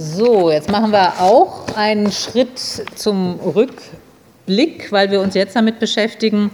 So, 0.00 0.48
jetzt 0.48 0.70
machen 0.70 0.92
wir 0.92 1.20
auch 1.20 1.74
einen 1.74 2.12
Schritt 2.12 2.60
zum 2.94 3.40
Rückblick, 3.40 4.92
weil 4.92 5.10
wir 5.10 5.20
uns 5.20 5.34
jetzt 5.34 5.56
damit 5.56 5.80
beschäftigen, 5.80 6.52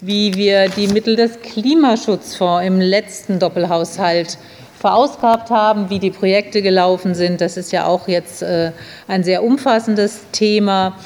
wie 0.00 0.34
wir 0.34 0.68
die 0.68 0.86
Mittel 0.86 1.16
des 1.16 1.40
Klimaschutzfonds 1.40 2.64
im 2.64 2.80
letzten 2.80 3.40
Doppelhaushalt 3.40 4.38
verausgabt 4.78 5.50
haben, 5.50 5.90
wie 5.90 5.98
die 5.98 6.12
Projekte 6.12 6.62
gelaufen 6.62 7.16
sind. 7.16 7.40
Das 7.40 7.56
ist 7.56 7.72
ja 7.72 7.86
auch 7.86 8.06
jetzt 8.06 8.42
äh, 8.44 8.70
ein 9.08 9.24
sehr 9.24 9.42
umfassendes 9.42 10.20
Thema. 10.30 10.96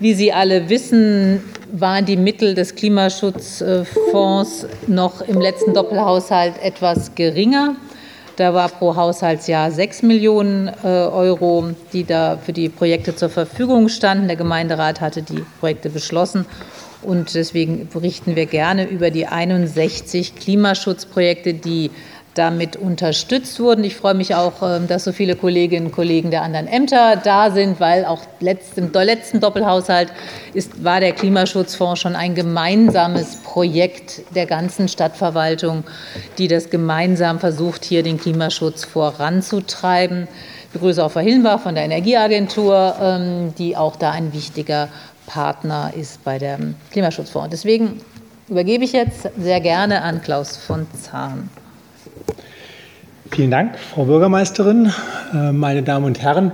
Wie 0.00 0.14
Sie 0.14 0.32
alle 0.32 0.70
wissen, 0.70 1.44
waren 1.70 2.06
die 2.06 2.16
Mittel 2.16 2.54
des 2.54 2.74
Klimaschutzfonds 2.76 4.66
noch 4.86 5.20
im 5.20 5.38
letzten 5.42 5.74
Doppelhaushalt 5.74 6.54
etwas 6.62 7.14
geringer. 7.14 7.76
Da 8.36 8.52
war 8.52 8.68
pro 8.68 8.94
Haushaltsjahr 8.96 9.70
6 9.70 10.02
Millionen 10.02 10.68
äh, 10.68 10.86
Euro, 10.86 11.70
die 11.94 12.04
da 12.04 12.36
für 12.36 12.52
die 12.52 12.68
Projekte 12.68 13.16
zur 13.16 13.30
Verfügung 13.30 13.88
standen. 13.88 14.26
Der 14.26 14.36
Gemeinderat 14.36 15.00
hatte 15.00 15.22
die 15.22 15.42
Projekte 15.58 15.88
beschlossen. 15.88 16.44
Und 17.00 17.34
deswegen 17.34 17.88
berichten 17.88 18.36
wir 18.36 18.44
gerne 18.44 18.86
über 18.86 19.10
die 19.10 19.26
61 19.26 20.34
Klimaschutzprojekte, 20.34 21.54
die 21.54 21.90
damit 22.36 22.76
unterstützt 22.76 23.58
wurden. 23.60 23.84
Ich 23.84 23.96
freue 23.96 24.14
mich 24.14 24.34
auch, 24.34 24.62
ähm, 24.62 24.86
dass 24.86 25.04
so 25.04 25.12
viele 25.12 25.36
Kolleginnen 25.36 25.86
und 25.86 25.92
Kollegen 25.92 26.30
der 26.30 26.42
anderen 26.42 26.66
Ämter 26.66 27.16
da 27.16 27.50
sind, 27.50 27.80
weil 27.80 28.04
auch 28.04 28.22
im 28.40 28.46
letzten 28.92 29.40
Doppelhaushalt 29.40 30.12
ist, 30.54 30.84
war 30.84 31.00
der 31.00 31.12
Klimaschutzfonds 31.12 32.00
schon 32.00 32.16
ein 32.16 32.34
gemeinsames 32.34 33.36
Projekt 33.36 34.22
der 34.34 34.46
ganzen 34.46 34.88
Stadtverwaltung, 34.88 35.84
die 36.38 36.48
das 36.48 36.70
gemeinsam 36.70 37.40
versucht, 37.40 37.84
hier 37.84 38.02
den 38.02 38.18
Klimaschutz 38.18 38.84
voranzutreiben. 38.84 40.28
Ich 40.66 40.72
begrüße 40.72 41.04
auch 41.04 41.10
Frau 41.10 41.20
Hillenbach 41.20 41.60
von 41.60 41.74
der 41.74 41.84
Energieagentur, 41.84 42.96
ähm, 43.00 43.54
die 43.56 43.76
auch 43.76 43.96
da 43.96 44.10
ein 44.10 44.32
wichtiger 44.32 44.88
Partner 45.26 45.92
ist 45.96 46.22
bei 46.24 46.38
dem 46.38 46.74
Klimaschutzfonds. 46.90 47.50
Deswegen 47.50 48.00
übergebe 48.48 48.84
ich 48.84 48.92
jetzt 48.92 49.28
sehr 49.38 49.60
gerne 49.60 50.02
an 50.02 50.22
Klaus 50.22 50.56
von 50.56 50.86
Zahn. 50.92 51.50
Vielen 53.30 53.50
Dank, 53.50 53.78
Frau 53.78 54.04
Bürgermeisterin, 54.04 54.92
äh, 55.34 55.52
meine 55.52 55.82
Damen 55.82 56.04
und 56.04 56.22
Herren. 56.22 56.52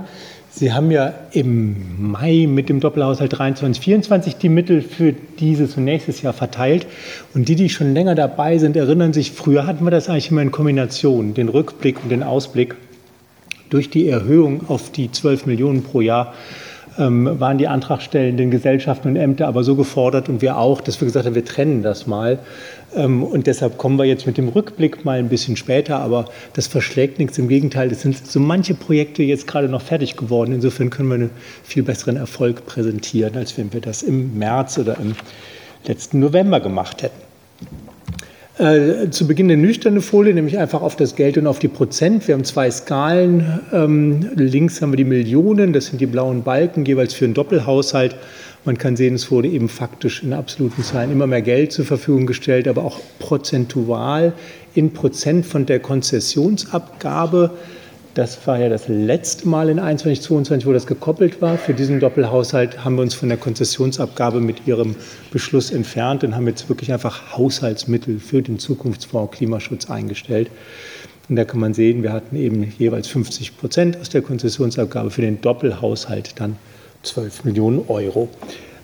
Sie 0.49 0.73
haben 0.73 0.91
ja 0.91 1.13
im 1.31 2.11
Mai 2.11 2.45
mit 2.47 2.69
dem 2.69 2.79
Doppelhaushalt 2.79 3.33
23-24 3.33 4.37
die 4.37 4.49
Mittel 4.49 4.81
für 4.81 5.13
dieses 5.13 5.77
und 5.77 5.83
nächstes 5.83 6.21
Jahr 6.21 6.33
verteilt. 6.33 6.85
Und 7.33 7.47
die, 7.47 7.55
die 7.55 7.69
schon 7.69 7.93
länger 7.93 8.15
dabei 8.15 8.57
sind, 8.57 8.75
erinnern 8.75 9.13
sich, 9.13 9.31
früher 9.31 9.65
hatten 9.65 9.83
wir 9.83 9.91
das 9.91 10.09
eigentlich 10.09 10.31
immer 10.31 10.41
in 10.41 10.51
Kombination, 10.51 11.33
den 11.33 11.49
Rückblick 11.49 12.03
und 12.03 12.09
den 12.09 12.23
Ausblick. 12.23 12.75
Durch 13.69 13.89
die 13.89 14.07
Erhöhung 14.07 14.69
auf 14.69 14.91
die 14.91 15.11
12 15.11 15.45
Millionen 15.45 15.83
pro 15.83 16.01
Jahr 16.01 16.33
ähm, 16.97 17.39
waren 17.39 17.57
die 17.57 17.67
antragstellenden 17.67 18.51
Gesellschaften 18.51 19.09
und 19.09 19.15
Ämter 19.15 19.47
aber 19.47 19.63
so 19.63 19.75
gefordert 19.75 20.29
und 20.29 20.41
wir 20.41 20.57
auch, 20.57 20.81
dass 20.81 20.99
wir 21.01 21.05
gesagt 21.05 21.25
haben, 21.25 21.35
wir 21.35 21.45
trennen 21.45 21.83
das 21.83 22.07
mal. 22.07 22.39
Ähm, 22.95 23.23
und 23.23 23.47
deshalb 23.47 23.77
kommen 23.77 23.97
wir 23.97 24.05
jetzt 24.05 24.27
mit 24.27 24.37
dem 24.37 24.49
Rückblick 24.49 25.03
mal 25.05 25.19
ein 25.19 25.29
bisschen 25.29 25.55
später, 25.55 25.99
aber 25.99 26.25
das 26.53 26.67
verschlägt 26.67 27.19
nichts. 27.19 27.37
Im 27.37 27.47
Gegenteil, 27.47 27.91
es 27.91 28.01
sind 28.01 28.15
so 28.25 28.39
manche 28.39 28.75
Projekte 28.75 29.23
jetzt 29.23 29.47
gerade 29.47 29.69
noch 29.69 29.81
fertig 29.81 30.15
geworden. 30.15 30.53
Insofern 30.53 30.89
können 30.89 31.09
wir 31.09 31.15
einen 31.15 31.31
viel 31.63 31.83
besseren 31.83 32.17
Erfolg 32.17 32.65
präsentieren, 32.65 33.35
als 33.35 33.57
wenn 33.57 33.73
wir 33.73 33.81
das 33.81 34.03
im 34.03 34.37
März 34.37 34.77
oder 34.77 34.97
im 34.99 35.15
letzten 35.85 36.19
November 36.19 36.59
gemacht 36.59 37.03
hätten. 37.03 37.32
Äh, 38.59 39.09
zu 39.09 39.25
Beginn 39.25 39.49
eine 39.49 39.59
nüchterne 39.59 39.99
Folie, 39.99 40.31
nämlich 40.31 40.59
einfach 40.59 40.83
auf 40.83 40.95
das 40.95 41.15
Geld 41.15 41.39
und 41.39 41.47
auf 41.47 41.57
die 41.57 41.67
Prozent. 41.67 42.27
Wir 42.27 42.35
haben 42.35 42.43
zwei 42.43 42.69
Skalen. 42.69 43.61
Ähm, 43.71 44.29
links 44.35 44.79
haben 44.79 44.91
wir 44.91 44.97
die 44.97 45.05
Millionen, 45.05 45.73
das 45.73 45.87
sind 45.87 45.99
die 45.99 46.05
blauen 46.05 46.43
Balken, 46.43 46.85
jeweils 46.85 47.15
für 47.15 47.25
einen 47.25 47.33
Doppelhaushalt. 47.33 48.15
Man 48.63 48.77
kann 48.77 48.95
sehen, 48.95 49.15
es 49.15 49.31
wurde 49.31 49.47
eben 49.47 49.69
faktisch 49.69 50.21
in 50.21 50.33
absoluten 50.33 50.83
Zahlen 50.83 51.11
immer 51.11 51.25
mehr 51.25 51.41
Geld 51.41 51.71
zur 51.71 51.85
Verfügung 51.85 52.27
gestellt, 52.27 52.67
aber 52.67 52.83
auch 52.83 52.99
prozentual 53.17 54.33
in 54.75 54.93
Prozent 54.93 55.47
von 55.47 55.65
der 55.65 55.79
Konzessionsabgabe 55.79 57.51
das 58.13 58.45
war 58.45 58.59
ja 58.59 58.69
das 58.69 58.87
letzte 58.87 59.47
Mal 59.47 59.69
in 59.69 59.79
21, 59.79 60.21
22, 60.21 60.67
wo 60.67 60.73
das 60.73 60.85
gekoppelt 60.85 61.41
war. 61.41 61.57
Für 61.57 61.73
diesen 61.73 61.99
Doppelhaushalt 61.99 62.85
haben 62.85 62.95
wir 62.95 63.01
uns 63.01 63.15
von 63.15 63.29
der 63.29 63.37
Konzessionsabgabe 63.37 64.39
mit 64.39 64.67
Ihrem 64.67 64.95
Beschluss 65.31 65.71
entfernt 65.71 66.23
und 66.23 66.35
haben 66.35 66.47
jetzt 66.47 66.69
wirklich 66.69 66.93
einfach 66.93 67.35
Haushaltsmittel 67.35 68.19
für 68.19 68.41
den 68.41 68.59
Zukunftsfonds 68.59 69.35
Klimaschutz 69.35 69.89
eingestellt. 69.89 70.49
Und 71.27 71.37
da 71.37 71.45
kann 71.45 71.59
man 71.59 71.73
sehen, 71.73 72.03
wir 72.03 72.11
hatten 72.11 72.35
eben 72.35 72.73
jeweils 72.77 73.07
50 73.07 73.57
Prozent 73.57 73.97
aus 73.99 74.09
der 74.09 74.21
Konzessionsabgabe 74.21 75.09
für 75.09 75.21
den 75.21 75.41
Doppelhaushalt 75.41 76.39
dann 76.39 76.57
12 77.03 77.45
Millionen 77.45 77.83
Euro. 77.87 78.29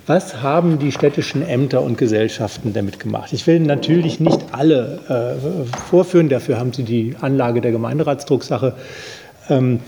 Was 0.10 0.42
haben 0.42 0.80
die 0.80 0.92
städtischen 0.92 1.48
Ämter 1.48 1.84
und 1.84 2.00
Gesellschaften 2.00 2.74
damit 2.74 3.00
gemacht? 3.00 3.32
Ich 3.32 3.46
will 3.46 3.60
natürlich 3.60 4.20
nicht 4.20 4.40
alle 4.54 5.38
äh, 5.38 5.78
vorführen, 5.88 6.30
dafür 6.30 6.58
haben 6.58 6.74
Sie 6.74 6.82
die 6.82 7.16
Anlage 7.22 7.62
der 7.62 7.72
Gemeinderatsdrucksache 7.72 8.74
ähm, 9.50 9.80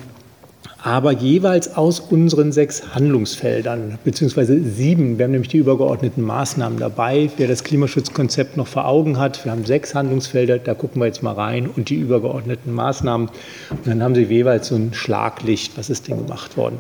aber 0.84 1.12
jeweils 1.12 1.76
aus 1.76 2.00
unseren 2.00 2.52
sechs 2.52 2.96
Handlungsfeldern, 2.96 4.00
beziehungsweise 4.04 4.60
sieben. 4.64 5.20
Wir 5.20 5.26
haben 5.26 5.32
nämlich 5.32 5.52
die 5.52 5.58
übergeordneten 5.58 6.24
Maßnahmen 6.24 6.80
dabei. 6.80 7.30
Wer 7.38 7.48
das 7.48 7.64
Klimaschutzkonzept 7.64 8.58
noch 8.58 8.66
vor 8.66 8.88
Augen 8.88 9.20
hat, 9.20 9.46
wir 9.46 9.52
haben 9.52 9.64
sechs 9.64 9.94
Handlungsfelder, 9.94 10.58
da 10.58 10.74
gucken 10.74 11.00
wir 11.00 11.06
jetzt 11.06 11.22
mal 11.22 11.34
rein 11.34 11.68
und 11.68 11.90
die 11.90 11.96
übergeordneten 11.96 12.74
Maßnahmen. 12.74 13.30
Und 13.70 13.88
dann 13.88 14.02
haben 14.02 14.16
Sie 14.16 14.24
jeweils 14.24 14.70
so 14.70 14.76
ein 14.76 14.94
Schlaglicht, 14.94 15.78
was 15.78 15.92
ist 15.92 16.08
denn 16.08 16.18
gemacht 16.18 16.58
worden. 16.58 16.80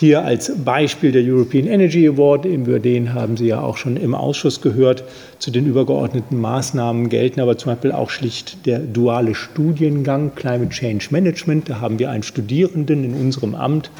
Hier 0.00 0.24
als 0.24 0.50
Beispiel 0.64 1.12
der 1.12 1.22
European 1.22 1.66
Energy 1.66 2.08
Award, 2.08 2.46
über 2.46 2.78
den 2.78 3.12
haben 3.12 3.36
Sie 3.36 3.48
ja 3.48 3.60
auch 3.60 3.76
schon 3.76 3.98
im 3.98 4.14
Ausschuss 4.14 4.62
gehört. 4.62 5.04
Zu 5.38 5.50
den 5.50 5.66
übergeordneten 5.66 6.40
Maßnahmen 6.40 7.10
gelten 7.10 7.38
aber 7.38 7.58
zum 7.58 7.72
Beispiel 7.72 7.92
auch 7.92 8.08
schlicht 8.08 8.64
der 8.64 8.78
duale 8.78 9.34
Studiengang 9.34 10.34
Climate 10.34 10.70
Change 10.70 11.08
Management. 11.10 11.68
Da 11.68 11.82
haben 11.82 11.98
wir 11.98 12.10
einen 12.10 12.22
Studierenden 12.22 13.04
in 13.04 13.12
unserem 13.12 13.54
Amt 13.54 13.90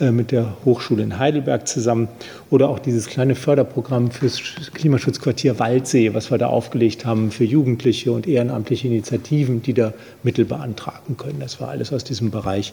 äh, 0.00 0.12
mit 0.12 0.30
der 0.30 0.54
Hochschule 0.64 1.02
in 1.02 1.18
Heidelberg 1.18 1.66
zusammen. 1.66 2.06
Oder 2.50 2.68
auch 2.68 2.78
dieses 2.78 3.08
kleine 3.08 3.34
Förderprogramm 3.34 4.12
fürs 4.12 4.40
Klimaschutzquartier 4.74 5.58
Waldsee, 5.58 6.14
was 6.14 6.30
wir 6.30 6.38
da 6.38 6.46
aufgelegt 6.46 7.06
haben 7.06 7.32
für 7.32 7.42
Jugendliche 7.42 8.12
und 8.12 8.28
ehrenamtliche 8.28 8.86
Initiativen, 8.86 9.62
die 9.62 9.74
da 9.74 9.94
Mittel 10.22 10.44
beantragen 10.44 11.16
können. 11.16 11.40
Das 11.40 11.60
war 11.60 11.70
alles 11.70 11.92
aus 11.92 12.04
diesem 12.04 12.30
Bereich 12.30 12.72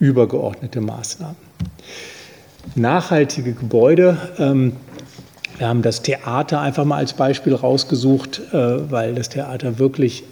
übergeordnete 0.00 0.80
Maßnahmen. 0.80 1.36
Nachhaltige 2.74 3.52
Gebäude. 3.52 4.16
Ähm, 4.38 4.72
wir 5.58 5.68
haben 5.68 5.82
das 5.82 6.02
Theater 6.02 6.60
einfach 6.60 6.84
mal 6.84 6.98
als 6.98 7.14
Beispiel 7.14 7.54
rausgesucht, 7.54 8.40
äh, 8.52 8.90
weil 8.90 9.14
das 9.14 9.28
Theater 9.28 9.78
wirklich 9.78 10.24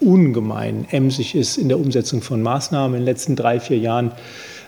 ungemein 0.00 0.86
emsig 0.90 1.34
ist 1.34 1.58
in 1.58 1.68
der 1.68 1.78
Umsetzung 1.78 2.22
von 2.22 2.42
Maßnahmen 2.42 2.94
in 2.94 3.00
den 3.02 3.06
letzten 3.06 3.36
drei, 3.36 3.60
vier 3.60 3.78
Jahren. 3.78 4.12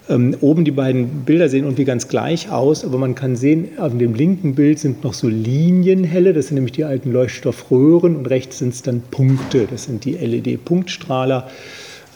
Ähm, 0.09 0.37
oben 0.41 0.65
die 0.65 0.73
beiden 0.73 1.25
Bilder 1.25 1.49
sehen 1.49 1.65
irgendwie 1.65 1.85
ganz 1.85 2.09
gleich 2.09 2.51
aus, 2.51 2.85
aber 2.85 2.99
man 2.99 3.15
kann 3.15 3.37
sehen, 3.37 3.79
auf 3.79 3.97
dem 3.97 4.15
linken 4.15 4.55
Bild 4.55 4.79
sind 4.81 5.05
noch 5.05 5.15
so 5.15 5.29
Linienhelle, 5.29 6.33
das 6.33 6.49
sind 6.49 6.57
nämlich 6.57 6.73
die 6.73 6.85
alten 6.85 7.13
Leuchtstoffröhren 7.13 8.17
und 8.17 8.27
rechts 8.27 8.59
sind 8.59 8.75
es 8.75 8.83
dann 8.83 9.01
Punkte, 9.11 9.69
das 9.71 9.85
sind 9.85 10.05
die 10.05 10.15
LED-Punktstrahler 10.15 11.49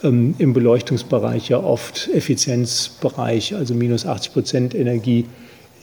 ähm, 0.07 0.35
im 0.39 0.53
Beleuchtungsbereich 0.53 1.49
ja 1.49 1.59
oft 1.59 2.09
Effizienzbereich, 2.15 3.55
also 3.55 3.75
minus 3.75 4.07
80 4.07 4.33
Prozent 4.33 4.75
Energie 4.75 5.27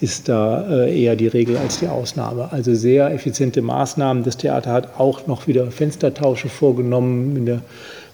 ist 0.04 0.28
da 0.28 0.68
äh, 0.70 1.02
eher 1.02 1.16
die 1.16 1.28
Regel 1.28 1.56
als 1.56 1.80
die 1.80 1.88
Ausnahme. 1.88 2.52
Also 2.52 2.76
sehr 2.76 3.12
effiziente 3.12 3.62
Maßnahmen. 3.62 4.24
Das 4.24 4.36
Theater 4.36 4.72
hat 4.72 5.00
auch 5.00 5.28
noch 5.28 5.48
wieder 5.48 5.72
Fenstertausche 5.72 6.50
vorgenommen 6.50 7.38
in 7.38 7.46
der 7.46 7.62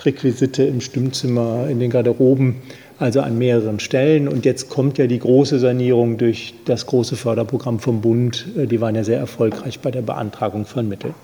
Requisite 0.05 0.63
im 0.63 0.81
Stimmzimmer, 0.81 1.67
in 1.67 1.79
den 1.79 1.89
Garderoben, 1.89 2.57
also 2.99 3.21
an 3.21 3.39
mehreren 3.39 3.79
Stellen. 3.79 4.27
Und 4.27 4.45
jetzt 4.45 4.69
kommt 4.69 4.99
ja 4.99 5.07
die 5.07 5.17
große 5.17 5.57
Sanierung 5.57 6.17
durch 6.19 6.53
das 6.65 6.85
große 6.85 7.15
Förderprogramm 7.15 7.79
vom 7.79 8.01
Bund. 8.01 8.45
Äh, 8.55 8.67
die 8.67 8.81
waren 8.81 8.93
ja 8.93 9.03
sehr 9.03 9.17
erfolgreich 9.17 9.79
bei 9.79 9.89
der 9.89 10.03
Beantragung 10.03 10.65
von 10.65 10.87
Mitteln. 10.87 11.15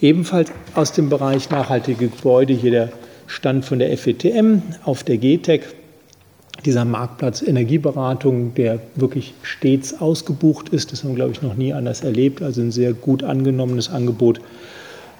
Ebenfalls 0.00 0.50
aus 0.74 0.92
dem 0.92 1.10
Bereich 1.10 1.50
nachhaltige 1.50 2.08
Gebäude 2.08 2.54
hier 2.54 2.70
der 2.70 2.88
Stand 3.26 3.64
von 3.64 3.78
der 3.78 3.96
FETM 3.96 4.62
auf 4.84 5.04
der 5.04 5.18
GTEC, 5.18 5.62
dieser 6.64 6.84
Marktplatz 6.84 7.42
Energieberatung, 7.42 8.54
der 8.54 8.80
wirklich 8.94 9.34
stets 9.42 10.00
ausgebucht 10.00 10.70
ist. 10.70 10.92
Das 10.92 11.04
haben 11.04 11.10
wir, 11.10 11.16
glaube 11.16 11.32
ich, 11.32 11.42
noch 11.42 11.54
nie 11.54 11.72
anders 11.72 12.02
erlebt. 12.02 12.42
Also 12.42 12.62
ein 12.62 12.72
sehr 12.72 12.92
gut 12.92 13.22
angenommenes 13.22 13.90
Angebot. 13.90 14.40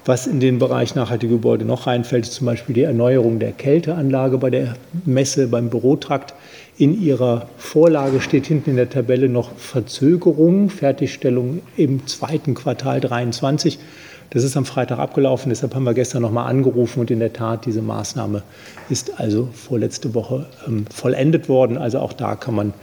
Was 0.07 0.25
in 0.25 0.39
den 0.39 0.57
Bereich 0.57 0.95
nachhaltige 0.95 1.33
Gebäude 1.33 1.65
noch 1.65 1.85
reinfällt, 1.85 2.23
ist 2.25 2.33
zum 2.33 2.45
Beispiel 2.45 2.73
die 2.73 2.83
Erneuerung 2.83 3.39
der 3.39 3.51
Kälteanlage 3.51 4.37
bei 4.37 4.49
der 4.49 4.77
Messe 5.03 5.47
beim 5.47 5.69
Bürotrakt. 5.69 6.33
In 6.77 7.01
ihrer 7.01 7.49
Vorlage 7.57 8.21
steht 8.21 8.45
hinten 8.45 8.69
in 8.69 8.75
der 8.77 8.89
Tabelle 8.89 9.27
noch 9.27 9.51
Verzögerung, 9.57 10.69
Fertigstellung 10.69 11.61
im 11.75 12.07
zweiten 12.07 12.53
Quartal 12.53 13.01
23. 13.01 13.79
Das 14.29 14.43
ist 14.43 14.57
am 14.57 14.65
Freitag 14.65 14.99
abgelaufen, 14.99 15.49
deshalb 15.49 15.73
haben 15.73 15.85
wir 15.85 15.93
gestern 15.93 16.21
nochmal 16.21 16.49
angerufen 16.49 16.99
und 16.99 17.11
in 17.11 17.19
der 17.19 17.31
Tat, 17.31 17.65
diese 17.65 17.81
Maßnahme 17.81 18.43
ist 18.89 19.19
also 19.19 19.47
vorletzte 19.53 20.13
Woche 20.13 20.47
ähm, 20.67 20.85
vollendet 20.87 21.47
worden. 21.47 21.77
Also 21.77 21.99
auch 21.99 22.13
da 22.13 22.35
kann 22.35 22.55
man 22.55 22.73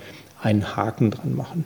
einen 0.40 0.76
Haken 0.76 1.10
dran 1.10 1.34
machen. 1.34 1.64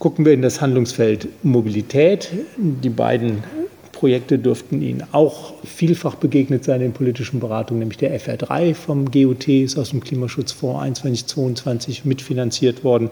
Gucken 0.00 0.24
wir 0.24 0.32
in 0.32 0.42
das 0.42 0.60
Handlungsfeld 0.60 1.28
Mobilität. 1.44 2.30
Die 2.56 2.88
beiden 2.88 3.44
Projekte 3.92 4.36
dürften 4.36 4.82
Ihnen 4.82 5.04
auch 5.12 5.54
vielfach 5.62 6.16
begegnet 6.16 6.64
sein 6.64 6.80
in 6.80 6.92
politischen 6.92 7.38
Beratungen, 7.38 7.78
nämlich 7.78 7.98
der 7.98 8.18
FR3 8.18 8.74
vom 8.74 9.08
GOT 9.12 9.46
ist 9.46 9.78
aus 9.78 9.90
dem 9.90 10.00
Klimaschutzfonds 10.00 10.98
2122 10.98 12.04
mitfinanziert 12.04 12.82
worden 12.82 13.10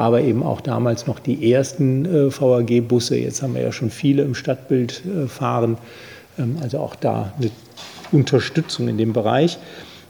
aber 0.00 0.22
eben 0.22 0.42
auch 0.42 0.60
damals 0.60 1.06
noch 1.06 1.18
die 1.18 1.52
ersten 1.52 2.06
äh, 2.06 2.30
VAG-Busse. 2.30 3.16
Jetzt 3.16 3.42
haben 3.42 3.54
wir 3.54 3.62
ja 3.62 3.72
schon 3.72 3.90
viele 3.90 4.22
im 4.22 4.34
Stadtbild 4.34 5.02
äh, 5.04 5.28
fahren. 5.28 5.78
Ähm, 6.38 6.56
also 6.62 6.78
auch 6.78 6.96
da 6.96 7.32
eine 7.38 7.50
Unterstützung 8.12 8.88
in 8.88 8.98
dem 8.98 9.12
Bereich. 9.12 9.58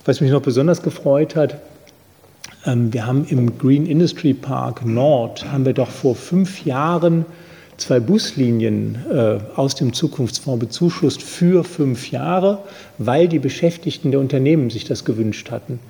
Was 0.05 0.21
mich 0.21 0.31
noch 0.31 0.43
besonders 0.43 0.83
gefreut 0.83 1.37
hat, 1.37 1.61
ähm, 2.67 2.93
wir 2.93 3.07
haben 3.07 3.25
im 3.27 3.59
Green 3.59 3.87
Industry 3.87 4.35
Park 4.35 4.85
Nord, 4.87 5.51
haben 5.51 5.65
wir 5.65 5.75
doch 5.75 5.91
vor 5.91 6.15
fünf 6.15 6.65
Jahren 6.65 7.27
zwei 7.77 7.99
Buslinien 7.99 8.99
äh, 9.11 9.39
aus 9.57 9.75
dem 9.75 9.93
Zukunftsfonds 9.93 10.61
bezuschusst 10.61 11.23
für 11.23 11.65
fünf 11.65 12.11
Jahre, 12.11 12.59
weil 12.99 13.27
die 13.27 13.39
Beschäftigten 13.39 14.11
der 14.11 14.21
Unternehmen 14.21 14.71
sich 14.71 14.85
das 14.85 15.05
gewünscht 15.05 15.51
hatten. 15.51 15.81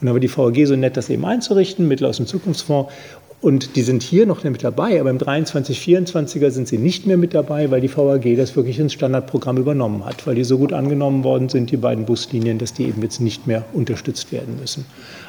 Und 0.00 0.06
dann 0.06 0.14
war 0.14 0.20
die 0.20 0.34
VAG 0.34 0.66
so 0.66 0.76
nett, 0.76 0.96
das 0.96 1.10
eben 1.10 1.24
einzurichten, 1.24 1.88
Mittel 1.88 2.06
aus 2.06 2.18
dem 2.18 2.26
Zukunftsfonds. 2.26 2.92
Und 3.40 3.76
die 3.76 3.82
sind 3.82 4.02
hier 4.02 4.26
noch 4.26 4.42
mit 4.42 4.64
dabei, 4.64 5.00
aber 5.00 5.10
im 5.10 5.18
23, 5.18 5.78
24er 5.80 6.50
sind 6.50 6.66
sie 6.66 6.78
nicht 6.78 7.06
mehr 7.06 7.16
mit 7.16 7.34
dabei, 7.34 7.70
weil 7.70 7.80
die 7.80 7.94
VAG 7.94 8.36
das 8.36 8.56
wirklich 8.56 8.80
ins 8.80 8.94
Standardprogramm 8.94 9.58
übernommen 9.58 10.04
hat, 10.04 10.26
weil 10.26 10.34
die 10.34 10.42
so 10.42 10.58
gut 10.58 10.72
angenommen 10.72 11.22
worden 11.22 11.48
sind, 11.48 11.70
die 11.70 11.76
beiden 11.76 12.04
Buslinien, 12.04 12.58
dass 12.58 12.72
die 12.72 12.84
eben 12.84 13.00
jetzt 13.00 13.20
nicht 13.20 13.46
mehr 13.46 13.64
unterstützt 13.72 14.32
werden 14.32 14.56
müssen. 14.60 14.86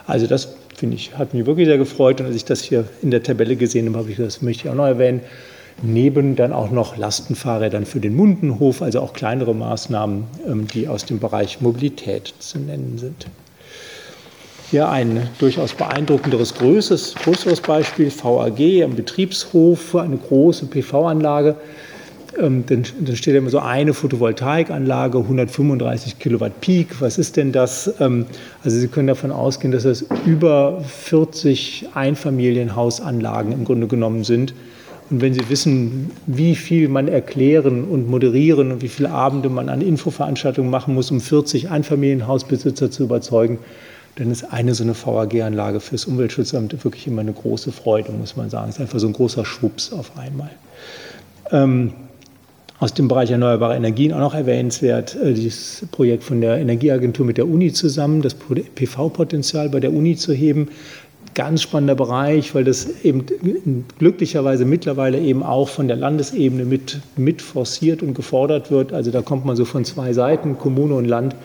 Also 0.07 0.25
das 0.25 0.55
finde 0.75 0.95
ich, 0.95 1.15
hat 1.15 1.35
mich 1.35 1.45
wirklich 1.45 1.67
sehr 1.67 1.77
gefreut 1.77 2.19
und 2.19 2.25
als 2.25 2.35
ich 2.35 2.45
das 2.45 2.63
hier 2.63 2.85
in 3.03 3.11
der 3.11 3.21
Tabelle 3.21 3.55
gesehen 3.55 3.87
habe, 3.87 3.99
habe 3.99 4.09
ich 4.09 4.17
das 4.17 4.41
möchte 4.41 4.63
ich 4.65 4.71
auch 4.71 4.75
noch 4.75 4.87
erwähnen. 4.87 5.21
Neben 5.81 6.35
dann 6.35 6.51
auch 6.51 6.71
noch 6.71 6.97
Lastenfahrrädern 6.97 7.85
für 7.85 7.99
den 7.99 8.15
Mundenhof, 8.15 8.81
also 8.81 9.01
auch 9.01 9.13
kleinere 9.13 9.53
Maßnahmen, 9.53 10.23
ähm, 10.47 10.67
die 10.67 10.87
aus 10.87 11.05
dem 11.05 11.19
Bereich 11.19 11.61
Mobilität 11.61 12.33
zu 12.39 12.59
nennen 12.59 12.97
sind. 12.97 13.27
Hier 14.71 14.87
ein 14.87 15.27
durchaus 15.39 15.73
beeindruckenderes, 15.73 16.53
größeres, 16.53 17.15
größeres 17.15 17.59
Beispiel, 17.61 18.11
VAG 18.11 18.83
am 18.83 18.95
Betriebshof, 18.95 19.95
eine 19.95 20.17
große 20.17 20.67
PV-Anlage. 20.67 21.55
Ähm, 22.39 22.63
dann, 22.67 22.83
dann, 22.99 23.15
steht 23.15 23.33
immer 23.33 23.49
so 23.49 23.57
eine 23.57 23.95
Photovoltaikanlage, 23.95 25.17
135 25.17 26.19
Kilowatt 26.19 26.61
Peak. 26.61 27.01
Was 27.01 27.17
ist 27.17 27.35
denn 27.37 27.51
das? 27.51 27.91
Ähm, 27.99 28.27
also 28.63 28.77
Sie 28.77 28.87
können 28.89 29.07
davon 29.07 29.31
ausgehen, 29.31 29.71
dass 29.71 29.85
es 29.85 30.05
über 30.27 30.81
40 30.81 31.87
Einfamilienhausanlagen 31.95 33.51
im 33.51 33.65
Grunde 33.65 33.87
genommen 33.87 34.23
sind. 34.23 34.53
Und 35.09 35.21
wenn 35.21 35.33
Sie 35.33 35.49
wissen, 35.49 36.11
wie 36.27 36.55
viel 36.55 36.89
man 36.89 37.07
erklären 37.07 37.85
und 37.85 38.07
moderieren 38.07 38.71
und 38.71 38.83
wie 38.83 38.87
viele 38.87 39.09
Abende 39.09 39.49
man 39.49 39.67
an 39.67 39.81
Infoveranstaltungen 39.81 40.69
machen 40.69 40.93
muss, 40.93 41.09
um 41.09 41.19
40 41.19 41.71
Einfamilienhausbesitzer 41.71 42.91
zu 42.91 43.05
überzeugen, 43.05 43.57
dann 44.15 44.31
ist 44.31 44.43
eine 44.51 44.73
so 44.73 44.83
eine 44.83 44.93
VAG-Anlage 44.93 45.79
fürs 45.79 46.05
Umweltschutzamt 46.05 46.83
wirklich 46.83 47.07
immer 47.07 47.21
eine 47.21 47.33
große 47.33 47.71
Freude, 47.71 48.11
muss 48.11 48.35
man 48.35 48.49
sagen. 48.49 48.69
Es 48.69 48.75
ist 48.75 48.81
einfach 48.81 48.99
so 48.99 49.07
ein 49.07 49.13
großer 49.13 49.45
Schwupps 49.45 49.93
auf 49.93 50.17
einmal. 50.17 50.51
Ähm, 51.51 51.93
aus 52.79 52.93
dem 52.93 53.09
Bereich 53.09 53.29
erneuerbare 53.29 53.75
Energien 53.75 54.13
auch 54.13 54.19
noch 54.19 54.33
erwähnenswert, 54.33 55.15
äh, 55.15 55.33
dieses 55.33 55.85
Projekt 55.91 56.23
von 56.23 56.39
der 56.39 56.57
Energieagentur 56.57 57.25
mit 57.25 57.37
der 57.37 57.47
Uni 57.47 57.73
zusammen, 57.73 58.21
das 58.21 58.35
PV-Potenzial 58.35 59.69
bei 59.69 59.81
der 59.81 59.93
Uni 59.93 60.15
zu 60.15 60.33
heben. 60.33 60.69
Ganz 61.35 61.61
spannender 61.61 61.95
Bereich, 61.95 62.55
weil 62.55 62.63
das 62.63 62.87
eben 63.03 63.25
glücklicherweise 63.99 64.65
mittlerweile 64.65 65.19
eben 65.19 65.43
auch 65.43 65.69
von 65.69 65.87
der 65.87 65.97
Landesebene 65.97 66.65
mit, 66.65 66.99
mit 67.17 67.41
forciert 67.41 68.01
und 68.01 68.13
gefordert 68.13 68.71
wird. 68.71 68.93
Also 68.93 69.11
da 69.11 69.21
kommt 69.21 69.45
man 69.45 69.55
so 69.55 69.65
von 69.65 69.85
zwei 69.85 70.13
Seiten, 70.13 70.57
Kommune 70.57 70.95
und 70.95 71.05
Land, 71.05 71.35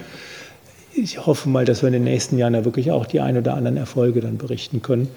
ich 0.96 1.26
hoffe 1.26 1.48
mal, 1.48 1.64
dass 1.64 1.82
wir 1.82 1.88
in 1.88 1.94
den 1.94 2.04
nächsten 2.04 2.38
Jahren 2.38 2.52
da 2.52 2.64
wirklich 2.64 2.90
auch 2.90 3.06
die 3.06 3.20
ein 3.20 3.36
oder 3.36 3.54
anderen 3.54 3.76
Erfolge 3.76 4.20
dann 4.20 4.38
berichten 4.38 4.82
können. 4.82 5.08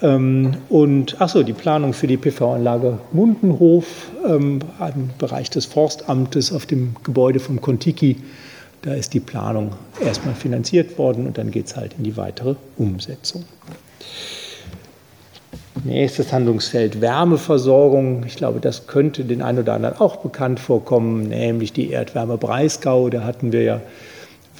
Ähm, 0.00 0.56
und 0.68 1.16
ach 1.18 1.28
so, 1.28 1.42
die 1.42 1.52
Planung 1.52 1.92
für 1.92 2.06
die 2.06 2.16
PV-Anlage 2.16 2.98
Mundenhof 3.12 4.10
ähm, 4.26 4.60
im 4.80 5.10
Bereich 5.18 5.50
des 5.50 5.66
Forstamtes 5.66 6.52
auf 6.52 6.66
dem 6.66 6.96
Gebäude 7.04 7.40
vom 7.40 7.60
Kontiki. 7.60 8.16
Da 8.82 8.94
ist 8.94 9.14
die 9.14 9.20
Planung 9.20 9.72
erstmal 10.04 10.34
finanziert 10.34 10.98
worden 10.98 11.26
und 11.26 11.38
dann 11.38 11.52
geht 11.52 11.66
es 11.66 11.76
halt 11.76 11.94
in 11.98 12.04
die 12.04 12.16
weitere 12.16 12.56
Umsetzung. 12.76 13.44
Nächstes 15.84 16.32
Handlungsfeld 16.32 17.00
Wärmeversorgung. 17.00 18.24
Ich 18.26 18.36
glaube, 18.36 18.60
das 18.60 18.86
könnte 18.88 19.24
den 19.24 19.40
einen 19.40 19.60
oder 19.60 19.74
anderen 19.74 19.96
auch 19.98 20.16
bekannt 20.16 20.60
vorkommen, 20.60 21.28
nämlich 21.28 21.72
die 21.72 21.90
Erdwärme 21.90 22.38
Breisgau. 22.38 23.08
Da 23.08 23.24
hatten 23.24 23.52
wir 23.52 23.62
ja 23.62 23.80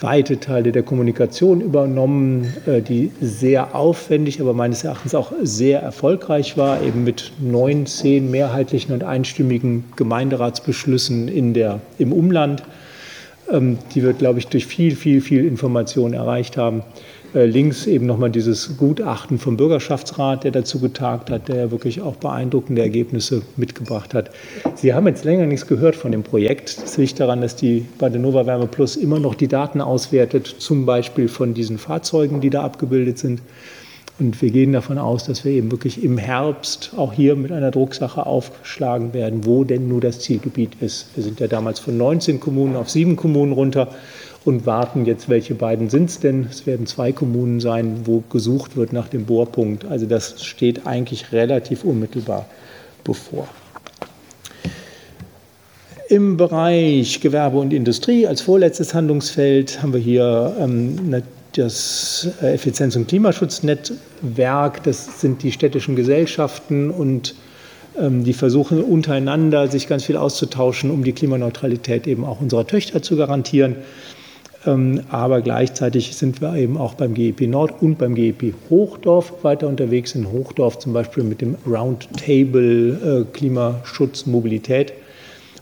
weite 0.03 0.41
Teile 0.41 0.73
der 0.73 0.83
Kommunikation 0.83 1.61
übernommen, 1.61 2.53
äh, 2.67 2.83
die 2.83 3.11
sehr 3.21 3.75
aufwendig, 3.75 4.41
aber 4.41 4.53
meines 4.53 4.85
Erachtens 4.85 5.15
auch 5.15 5.33
sehr 5.43 5.81
erfolgreich 5.81 6.57
war, 6.57 6.83
eben 6.83 7.05
mit 7.05 7.33
neun, 7.41 7.87
zehn 7.87 8.31
mehrheitlichen 8.31 8.93
und 8.93 9.05
einstimmigen 9.05 9.85
Gemeinderatsbeschlüssen 9.97 11.29
in 11.29 11.55
der, 11.55 11.81
im 11.99 12.13
Umland, 12.13 12.63
ähm, 13.51 13.79
die 13.95 14.03
wir, 14.03 14.13
glaube 14.13 14.39
ich, 14.39 14.49
durch 14.49 14.67
viel, 14.67 14.97
viel, 14.97 15.21
viel 15.21 15.45
Information 15.45 16.13
erreicht 16.13 16.57
haben. 16.57 16.83
Äh, 17.35 17.47
links 17.47 17.87
eben 17.87 18.05
nochmal 18.05 18.31
dieses 18.31 18.77
Gutachten 18.77 19.39
vom 19.39 19.57
Bürgerschaftsrat, 19.57 20.45
der 20.45 20.51
dazu 20.51 20.81
getagt 20.81 21.31
hat, 21.31 21.49
der 21.49 21.57
ja 21.57 21.71
wirklich 21.71 22.03
auch 22.03 22.17
beeindruckende 22.17 22.83
Ergebnisse 22.83 23.43
mitgebracht 23.57 24.13
hat. 24.13 24.31
Sie 24.75 24.93
haben 24.93 25.07
jetzt 25.07 25.25
länger 25.25 25.47
nichts 25.47 25.67
gehört 25.67 25.97
von 25.97 26.13
dem 26.13 26.25
Projekt. 26.25 26.83
Das 26.83 26.99
liegt 26.99 27.19
daran, 27.21 27.41
dass 27.41 27.57
die 27.57 27.87
bei 27.99 28.11
der 28.11 28.21
Nova 28.21 28.45
Wärme 28.45 28.67
Plus 28.67 28.97
immer 28.97 29.19
noch 29.19 29.35
die 29.35 29.49
Daten 29.49 29.81
auswertet, 29.81 30.47
zum 30.47 30.85
Beispiel 30.85 31.29
von 31.29 31.55
diesen 31.55 31.79
Fahrzeugen, 31.79 32.43
die 32.43 32.51
da 32.51 32.63
abgebildet 32.65 33.19
sind. 33.19 33.41
Und 34.19 34.41
wir 34.43 34.51
gehen 34.51 34.75
davon 34.75 34.99
aus, 34.99 35.25
dass 35.25 35.43
wir 35.45 35.53
eben 35.53 35.71
wirklich 35.71 36.05
im 36.05 36.19
Herbst 36.19 36.93
auch 36.99 37.15
hier 37.15 37.35
mit 37.35 37.51
einer 37.51 37.71
Drucksache 37.71 38.27
aufschlagen 38.27 39.15
werden, 39.15 39.47
wo 39.47 39.65
denn 39.65 39.89
nur 39.89 40.03
das 40.03 40.21
Zielgebiet 40.21 40.73
ist. 40.81 41.07
Wir 41.15 41.25
sind 41.25 41.41
ja 41.41 41.47
damals 41.47 41.81
von 41.81 41.97
19 41.97 42.39
Kommunen 42.39 42.77
auf 42.77 42.91
sieben 42.91 43.17
Kommunen 43.17 43.53
runter 43.53 43.89
und 44.45 44.67
warten 44.67 45.05
jetzt, 45.05 45.29
welche 45.29 45.55
beiden 45.55 45.89
sind 45.89 46.11
es 46.11 46.21
denn. 46.21 46.47
Es 46.51 46.67
werden 46.67 46.87
zwei 46.87 47.13
Kommunen 47.13 47.61
sein, 47.61 48.03
wo 48.05 48.23
gesucht 48.31 48.77
wird 48.77 48.93
nach 48.93 49.09
dem 49.09 49.25
Bohrpunkt. 49.25 49.85
Also 49.85 50.07
das 50.07 50.45
steht 50.45 50.87
eigentlich 50.87 51.33
relativ 51.33 51.85
unmittelbar 51.85 52.47
bevor. 53.05 53.49
Im 56.09 56.37
Bereich 56.37 57.21
Gewerbe 57.21 57.59
und 57.59 57.73
Industrie 57.73 58.27
als 58.27 58.43
vorletztes 58.43 58.93
Handlungsfeld 58.93 59.83
haben 59.83 59.95
wir 59.95 60.01
hier 60.01 60.55
ähm, 60.59 61.23
das 61.55 62.29
Effizienz- 62.43 62.97
und 62.97 63.09
Klimaschutznetzwerk. 63.09 64.83
Das 64.83 65.21
sind 65.21 65.43
die 65.43 65.53
städtischen 65.53 65.97
Gesellschaften 65.97 66.91
und 66.91 67.35
ähm, 67.99 68.25
die 68.25 68.33
versuchen 68.33 68.83
untereinander 68.83 69.69
sich 69.69 69.89
ganz 69.89 70.05
viel 70.05 70.17
auszutauschen, 70.17 70.91
um 70.91 71.05
die 71.05 71.13
Klimaneutralität 71.13 72.07
eben 72.07 72.25
auch 72.25 72.41
unserer 72.41 72.67
Töchter 72.67 73.03
zu 73.03 73.17
garantieren. 73.17 73.77
Ähm, 74.65 75.03
aber 75.11 75.41
gleichzeitig 75.41 76.17
sind 76.17 76.41
wir 76.41 76.55
eben 76.55 76.77
auch 76.77 76.95
beim 76.95 77.15
GEP 77.15 77.49
Nord 77.49 77.83
und 77.83 77.99
beim 77.99 78.15
GEP 78.15 78.55
Hochdorf 78.71 79.43
weiter 79.43 79.67
unterwegs. 79.69 80.15
In 80.15 80.31
Hochdorf 80.31 80.79
zum 80.79 80.93
Beispiel 80.93 81.25
mit 81.25 81.41
dem 81.41 81.57
Roundtable 81.67 83.25
äh, 83.27 83.37
Klimaschutz 83.37 84.27
Mobilität, 84.27 84.93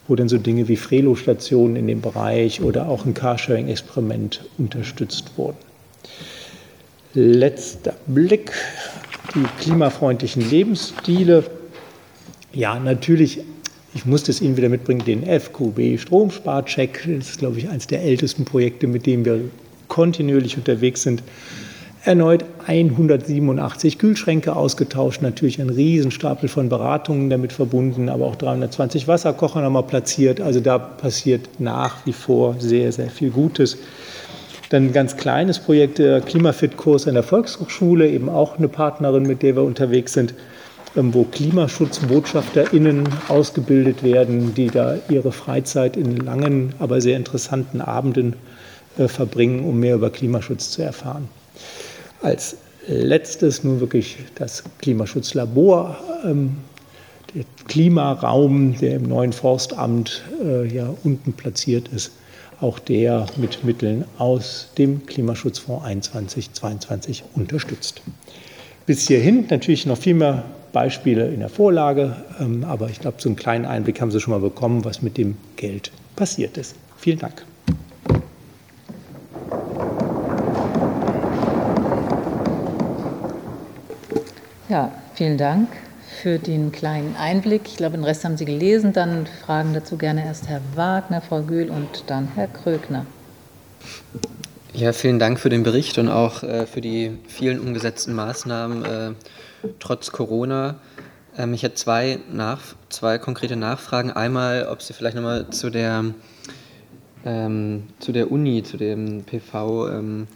wo 0.06 0.16
dann 0.16 0.28
so 0.28 0.36
Dinge 0.36 0.68
wie 0.68 0.76
Frelo-Stationen 0.76 1.76
in 1.76 1.86
dem 1.86 2.00
Bereich 2.00 2.60
oder 2.62 2.88
auch 2.88 3.06
ein 3.06 3.14
Carsharing-Experiment 3.14 4.44
unterstützt 4.58 5.32
wurden. 5.36 5.56
Letzter 7.14 7.94
Blick, 8.06 8.52
die 9.34 9.62
klimafreundlichen 9.62 10.48
Lebensstile. 10.48 11.44
Ja, 12.52 12.78
natürlich 12.78 13.40
ich 13.94 14.06
musste 14.06 14.30
es 14.30 14.40
Ihnen 14.40 14.56
wieder 14.56 14.68
mitbringen, 14.68 15.04
den 15.04 15.24
FQB 15.24 15.98
Stromsparcheck. 15.98 17.08
Das 17.18 17.30
ist, 17.30 17.38
glaube 17.38 17.58
ich, 17.58 17.68
eines 17.68 17.86
der 17.86 18.02
ältesten 18.02 18.44
Projekte, 18.44 18.86
mit 18.86 19.06
dem 19.06 19.24
wir 19.24 19.40
kontinuierlich 19.88 20.56
unterwegs 20.56 21.02
sind. 21.02 21.22
Erneut 22.02 22.44
187 22.66 23.98
Kühlschränke 23.98 24.56
ausgetauscht, 24.56 25.20
natürlich 25.20 25.60
ein 25.60 25.68
Riesenstapel 25.68 26.48
von 26.48 26.70
Beratungen 26.70 27.28
damit 27.28 27.52
verbunden, 27.52 28.08
aber 28.08 28.24
auch 28.24 28.36
320 28.36 29.06
Wasserkocher 29.06 29.60
nochmal 29.60 29.82
platziert. 29.82 30.40
Also 30.40 30.60
da 30.60 30.78
passiert 30.78 31.48
nach 31.58 32.06
wie 32.06 32.14
vor 32.14 32.56
sehr, 32.58 32.90
sehr 32.92 33.10
viel 33.10 33.30
Gutes. 33.30 33.76
Dann 34.70 34.86
ein 34.86 34.92
ganz 34.92 35.16
kleines 35.16 35.58
Projekt, 35.58 35.98
der 35.98 36.22
Klimafit-Kurs 36.22 37.06
an 37.06 37.14
der 37.14 37.22
Volkshochschule, 37.24 38.08
eben 38.08 38.30
auch 38.30 38.56
eine 38.56 38.68
Partnerin, 38.68 39.24
mit 39.24 39.42
der 39.42 39.56
wir 39.56 39.64
unterwegs 39.64 40.14
sind 40.14 40.32
wo 40.94 41.24
KlimaschutzbotschafterInnen 41.24 43.08
ausgebildet 43.28 44.02
werden, 44.02 44.54
die 44.54 44.66
da 44.68 44.96
ihre 45.08 45.32
Freizeit 45.32 45.96
in 45.96 46.16
langen, 46.16 46.74
aber 46.78 47.00
sehr 47.00 47.16
interessanten 47.16 47.80
Abenden 47.80 48.34
äh, 48.98 49.06
verbringen, 49.06 49.64
um 49.64 49.78
mehr 49.78 49.94
über 49.94 50.10
Klimaschutz 50.10 50.70
zu 50.70 50.82
erfahren. 50.82 51.28
Als 52.22 52.56
letztes 52.86 53.62
nun 53.62 53.80
wirklich 53.80 54.18
das 54.34 54.64
Klimaschutzlabor, 54.78 55.96
ähm, 56.24 56.56
der 57.34 57.44
Klimaraum, 57.68 58.76
der 58.78 58.96
im 58.96 59.04
neuen 59.04 59.32
Forstamt 59.32 60.22
äh, 60.44 60.66
ja 60.66 60.92
unten 61.04 61.32
platziert 61.32 61.88
ist, 61.88 62.10
auch 62.60 62.78
der 62.80 63.26
mit 63.36 63.64
Mitteln 63.64 64.04
aus 64.18 64.68
dem 64.76 65.06
Klimaschutzfonds 65.06 66.10
21-22 66.10 67.22
unterstützt. 67.34 68.02
Bis 68.86 69.06
hierhin 69.06 69.46
natürlich 69.48 69.86
noch 69.86 69.96
viel 69.96 70.14
mehr 70.14 70.44
Beispiele 70.72 71.28
in 71.28 71.40
der 71.40 71.48
Vorlage, 71.48 72.16
ähm, 72.38 72.64
aber 72.64 72.88
ich 72.88 73.00
glaube, 73.00 73.16
so 73.20 73.28
einen 73.28 73.36
kleinen 73.36 73.64
Einblick 73.64 74.00
haben 74.00 74.10
Sie 74.10 74.20
schon 74.20 74.32
mal 74.32 74.40
bekommen, 74.40 74.84
was 74.84 75.02
mit 75.02 75.16
dem 75.18 75.36
Geld 75.56 75.90
passiert 76.16 76.56
ist. 76.56 76.76
Vielen 76.96 77.18
Dank. 77.18 77.44
Ja, 84.68 84.92
vielen 85.14 85.36
Dank 85.36 85.68
für 86.22 86.38
den 86.38 86.70
kleinen 86.70 87.16
Einblick. 87.16 87.62
Ich 87.66 87.76
glaube, 87.76 87.96
den 87.96 88.04
Rest 88.04 88.24
haben 88.24 88.36
Sie 88.36 88.44
gelesen. 88.44 88.92
Dann 88.92 89.26
fragen 89.44 89.74
dazu 89.74 89.96
gerne 89.96 90.24
erst 90.24 90.48
Herr 90.48 90.60
Wagner, 90.76 91.20
Frau 91.20 91.42
Gühl 91.42 91.70
und 91.70 92.04
dann 92.06 92.28
Herr 92.34 92.46
Krögner. 92.46 93.06
Ja, 94.72 94.92
vielen 94.92 95.18
Dank 95.18 95.40
für 95.40 95.48
den 95.48 95.64
Bericht 95.64 95.98
und 95.98 96.08
auch 96.08 96.42
äh, 96.42 96.66
für 96.66 96.80
die 96.80 97.18
vielen 97.26 97.58
umgesetzten 97.58 98.14
Maßnahmen 98.14 98.84
äh, 98.84 99.10
trotz 99.78 100.12
Corona. 100.12 100.76
Ähm, 101.36 101.54
ich 101.54 101.62
hätte 101.62 101.74
zwei, 101.74 102.18
nach, 102.30 102.60
zwei 102.88 103.18
konkrete 103.18 103.56
Nachfragen. 103.56 104.10
Einmal, 104.10 104.66
ob 104.70 104.82
Sie 104.82 104.92
vielleicht 104.92 105.16
nochmal 105.16 105.50
zu 105.50 105.70
der, 105.70 106.04
ähm, 107.24 107.84
zu 107.98 108.12
der 108.12 108.30
Uni, 108.30 108.62
zu 108.62 108.76
dem 108.76 109.24
PV 109.24 109.88
ähm, 109.88 110.26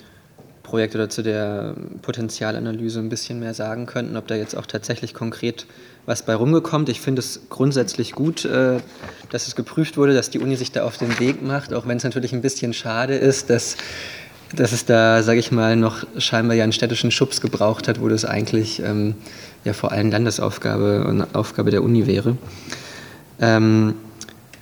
oder 0.73 1.09
zu 1.09 1.23
der 1.23 1.77
Potenzialanalyse 2.03 2.99
ein 2.99 3.09
bisschen 3.09 3.39
mehr 3.39 3.55
sagen 3.55 3.87
könnten, 3.87 4.17
ob 4.17 4.27
da 4.27 4.35
jetzt 4.35 4.57
auch 4.57 4.67
tatsächlich 4.67 5.15
konkret 5.15 5.67
was 6.05 6.25
bei 6.25 6.35
rumgekommt. 6.35 6.89
Ich 6.89 7.01
finde 7.01 7.21
es 7.21 7.43
grundsätzlich 7.49 8.13
gut, 8.13 8.45
äh, 8.45 8.79
dass 9.31 9.47
es 9.47 9.55
geprüft 9.55 9.97
wurde, 9.97 10.15
dass 10.15 10.31
die 10.31 10.41
Uni 10.41 10.57
sich 10.57 10.73
da 10.73 10.85
auf 10.85 10.99
den 10.99 11.21
Weg 11.21 11.43
macht, 11.43 11.73
auch 11.73 11.87
wenn 11.87 11.97
es 11.97 12.03
natürlich 12.03 12.33
ein 12.33 12.43
bisschen 12.43 12.73
schade 12.73 13.15
ist, 13.15 13.51
dass, 13.51 13.77
dass 14.57 14.73
es 14.73 14.85
da, 14.85 15.23
sage 15.23 15.39
ich 15.39 15.53
mal, 15.53 15.77
noch 15.77 16.05
scheinbar 16.19 16.57
ja 16.57 16.65
einen 16.65 16.73
städtischen 16.73 17.11
Schubs 17.11 17.41
gebraucht 17.41 17.89
hat, 17.89 18.01
wo 18.01 18.09
das 18.09 18.25
eigentlich 18.25 18.81
ähm, 18.83 19.15
ja 19.65 19.73
vor 19.73 19.93
allem 19.93 20.11
Landesaufgabe 20.11 21.05
und 21.05 21.35
Aufgabe 21.35 21.71
der 21.71 21.83
Uni 21.83 22.07
wäre. 22.07 22.37
Ähm, 23.41 23.95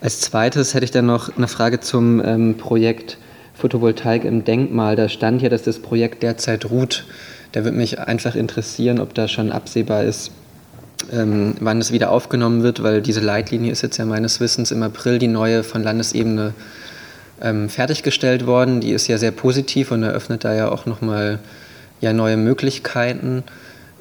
als 0.01 0.21
zweites 0.21 0.75
hätte 0.75 0.85
ich 0.85 0.91
dann 0.91 1.07
noch 1.07 1.37
eine 1.37 1.49
Frage 1.49 1.81
zum 1.81 2.25
ähm, 2.25 2.57
Projekt 2.57 3.19
Photovoltaik 3.55 4.25
im 4.25 4.45
Denkmal. 4.45 4.97
Da 4.97 5.09
stand 5.09 5.43
ja, 5.43 5.49
dass 5.49 5.63
das 5.63 5.79
Projekt 5.79 6.23
derzeit 6.23 6.71
ruht. 6.71 7.07
Da 7.53 7.65
würde 7.65 7.77
mich 7.77 8.01
einfach 8.01 8.35
interessieren, 8.35 8.99
ob 8.99 9.15
da 9.15 9.29
schon 9.29 9.53
absehbar 9.53 10.05
ist, 10.05 10.33
ähm, 11.13 11.55
wann 11.61 11.81
es 11.81 11.93
wieder 11.93 12.11
aufgenommen 12.11 12.63
wird, 12.63 12.83
weil 12.83 13.03
diese 13.03 13.21
Leitlinie 13.21 13.71
ist 13.71 13.83
jetzt 13.83 13.99
ja 13.99 14.05
meines 14.05 14.41
Wissens 14.41 14.71
im 14.71 14.83
April 14.83 15.19
die 15.19 15.29
neue 15.29 15.63
von 15.63 15.83
Landesebene 15.83 16.55
ähm, 17.41 17.69
fertiggestellt 17.69 18.47
worden. 18.47 18.81
Die 18.81 18.93
ist 18.93 19.09
ja 19.09 19.19
sehr 19.19 19.33
positiv 19.33 19.91
und 19.91 20.03
eröffnet 20.03 20.45
da 20.45 20.55
ja 20.55 20.71
auch 20.71 20.87
nochmal 20.87 21.39
ja, 22.01 22.13
neue 22.13 22.37
Möglichkeiten. 22.37 23.45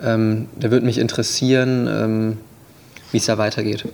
Ähm, 0.01 0.47
da 0.59 0.71
würde 0.71 0.85
mich 0.85 0.97
interessieren, 0.97 1.87
ähm, 1.87 2.37
wie 3.11 3.17
es 3.17 3.25
da 3.25 3.37
weitergeht. 3.37 3.85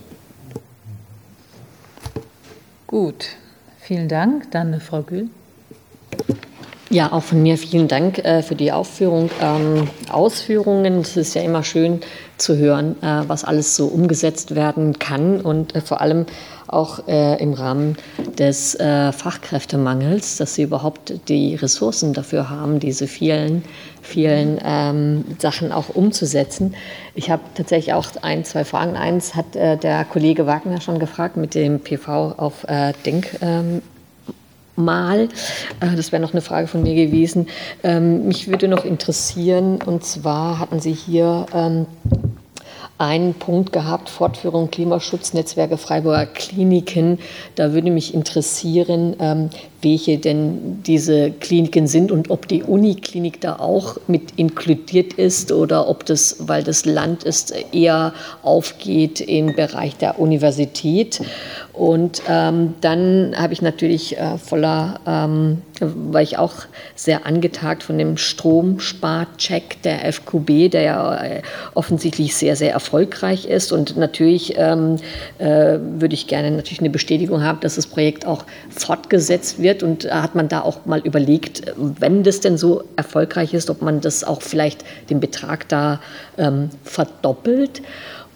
Gut, 2.86 3.26
vielen 3.78 4.08
Dank. 4.08 4.50
Dann 4.50 4.80
Frau 4.80 5.02
Gül. 5.02 5.28
Ja, 6.90 7.12
auch 7.12 7.22
von 7.22 7.42
mir 7.42 7.58
vielen 7.58 7.86
Dank 7.86 8.18
äh, 8.20 8.42
für 8.42 8.54
die 8.54 8.72
Aufführung, 8.72 9.28
ähm, 9.42 9.88
Ausführungen. 10.10 11.02
Es 11.02 11.18
ist 11.18 11.34
ja 11.34 11.42
immer 11.42 11.62
schön 11.62 12.00
zu 12.38 12.56
hören, 12.56 12.96
äh, 13.02 13.24
was 13.28 13.44
alles 13.44 13.76
so 13.76 13.88
umgesetzt 13.88 14.54
werden 14.54 14.98
kann 14.98 15.42
und 15.42 15.74
äh, 15.74 15.82
vor 15.82 16.00
allem 16.00 16.24
auch 16.68 17.06
äh, 17.08 17.40
im 17.42 17.52
Rahmen 17.52 17.96
des 18.38 18.74
äh, 18.74 19.12
Fachkräftemangels, 19.12 20.36
dass 20.36 20.54
sie 20.54 20.62
überhaupt 20.62 21.14
die 21.28 21.54
Ressourcen 21.54 22.12
dafür 22.12 22.50
haben, 22.50 22.80
diese 22.80 23.06
vielen, 23.06 23.64
vielen 24.02 24.58
ähm, 24.64 25.24
Sachen 25.38 25.72
auch 25.72 25.88
umzusetzen. 25.88 26.74
Ich 27.14 27.30
habe 27.30 27.42
tatsächlich 27.54 27.94
auch 27.94 28.06
ein, 28.22 28.44
zwei 28.44 28.64
Fragen. 28.64 28.96
Eins 28.96 29.34
hat 29.34 29.56
äh, 29.56 29.76
der 29.76 30.04
Kollege 30.04 30.46
Wagner 30.46 30.80
schon 30.80 30.98
gefragt 30.98 31.36
mit 31.36 31.54
dem 31.54 31.80
PV 31.80 32.34
auf 32.36 32.66
Denk. 33.04 33.38
Ähm, 33.40 33.82
mal. 34.78 35.28
Äh, 35.80 35.96
das 35.96 36.12
wäre 36.12 36.22
noch 36.22 36.32
eine 36.32 36.40
Frage 36.40 36.68
von 36.68 36.82
mir 36.82 36.94
gewesen. 36.94 37.48
Ähm, 37.82 38.26
mich 38.26 38.48
würde 38.48 38.68
noch 38.68 38.84
interessieren, 38.84 39.80
und 39.84 40.04
zwar 40.04 40.58
hatten 40.58 40.80
Sie 40.80 40.92
hier 40.92 41.46
ähm, 41.52 41.86
einen 42.98 43.34
Punkt 43.34 43.72
gehabt, 43.72 44.10
Fortführung 44.10 44.70
Klimaschutznetzwerke 44.70 45.76
Freiburger 45.76 46.26
Kliniken. 46.26 47.20
Da 47.54 47.72
würde 47.72 47.92
mich 47.92 48.12
interessieren, 48.12 49.14
ähm, 49.20 49.50
welche 49.82 50.18
denn 50.18 50.82
diese 50.82 51.30
Kliniken 51.30 51.86
sind 51.86 52.10
und 52.10 52.30
ob 52.30 52.48
die 52.48 52.64
Uniklinik 52.64 53.40
da 53.40 53.60
auch 53.60 53.98
mit 54.08 54.32
inkludiert 54.36 55.12
ist 55.12 55.52
oder 55.52 55.88
ob 55.88 56.04
das, 56.04 56.48
weil 56.48 56.64
das 56.64 56.84
Land 56.84 57.22
ist, 57.22 57.54
eher 57.72 58.12
aufgeht 58.42 59.20
im 59.20 59.54
Bereich 59.54 59.96
der 59.96 60.18
Universität. 60.18 61.20
Und 61.78 62.22
ähm, 62.28 62.74
dann 62.80 63.34
habe 63.36 63.52
ich 63.52 63.62
natürlich 63.62 64.18
äh, 64.18 64.36
voller, 64.36 64.98
ähm, 65.06 65.62
war 65.78 66.20
ich 66.22 66.36
auch 66.36 66.54
sehr 66.96 67.24
angetagt 67.24 67.84
von 67.84 67.96
dem 67.98 68.16
Stromsparcheck 68.16 69.80
der 69.82 70.12
FQB, 70.12 70.72
der 70.72 70.82
ja 70.82 71.22
äh, 71.22 71.42
offensichtlich 71.74 72.34
sehr, 72.34 72.56
sehr 72.56 72.72
erfolgreich 72.72 73.46
ist. 73.46 73.70
Und 73.70 73.96
natürlich 73.96 74.54
ähm, 74.56 74.96
äh, 75.38 75.78
würde 75.78 76.14
ich 76.14 76.26
gerne 76.26 76.50
natürlich 76.50 76.80
eine 76.80 76.90
Bestätigung 76.90 77.44
haben, 77.44 77.60
dass 77.60 77.76
das 77.76 77.86
Projekt 77.86 78.26
auch 78.26 78.44
fortgesetzt 78.70 79.62
wird. 79.62 79.84
Und 79.84 80.12
hat 80.12 80.34
man 80.34 80.48
da 80.48 80.62
auch 80.62 80.84
mal 80.84 80.98
überlegt, 80.98 81.62
wenn 81.76 82.24
das 82.24 82.40
denn 82.40 82.58
so 82.58 82.82
erfolgreich 82.96 83.54
ist, 83.54 83.70
ob 83.70 83.82
man 83.82 84.00
das 84.00 84.24
auch 84.24 84.42
vielleicht 84.42 84.84
den 85.10 85.20
Betrag 85.20 85.68
da 85.68 86.00
ähm, 86.38 86.70
verdoppelt. 86.82 87.82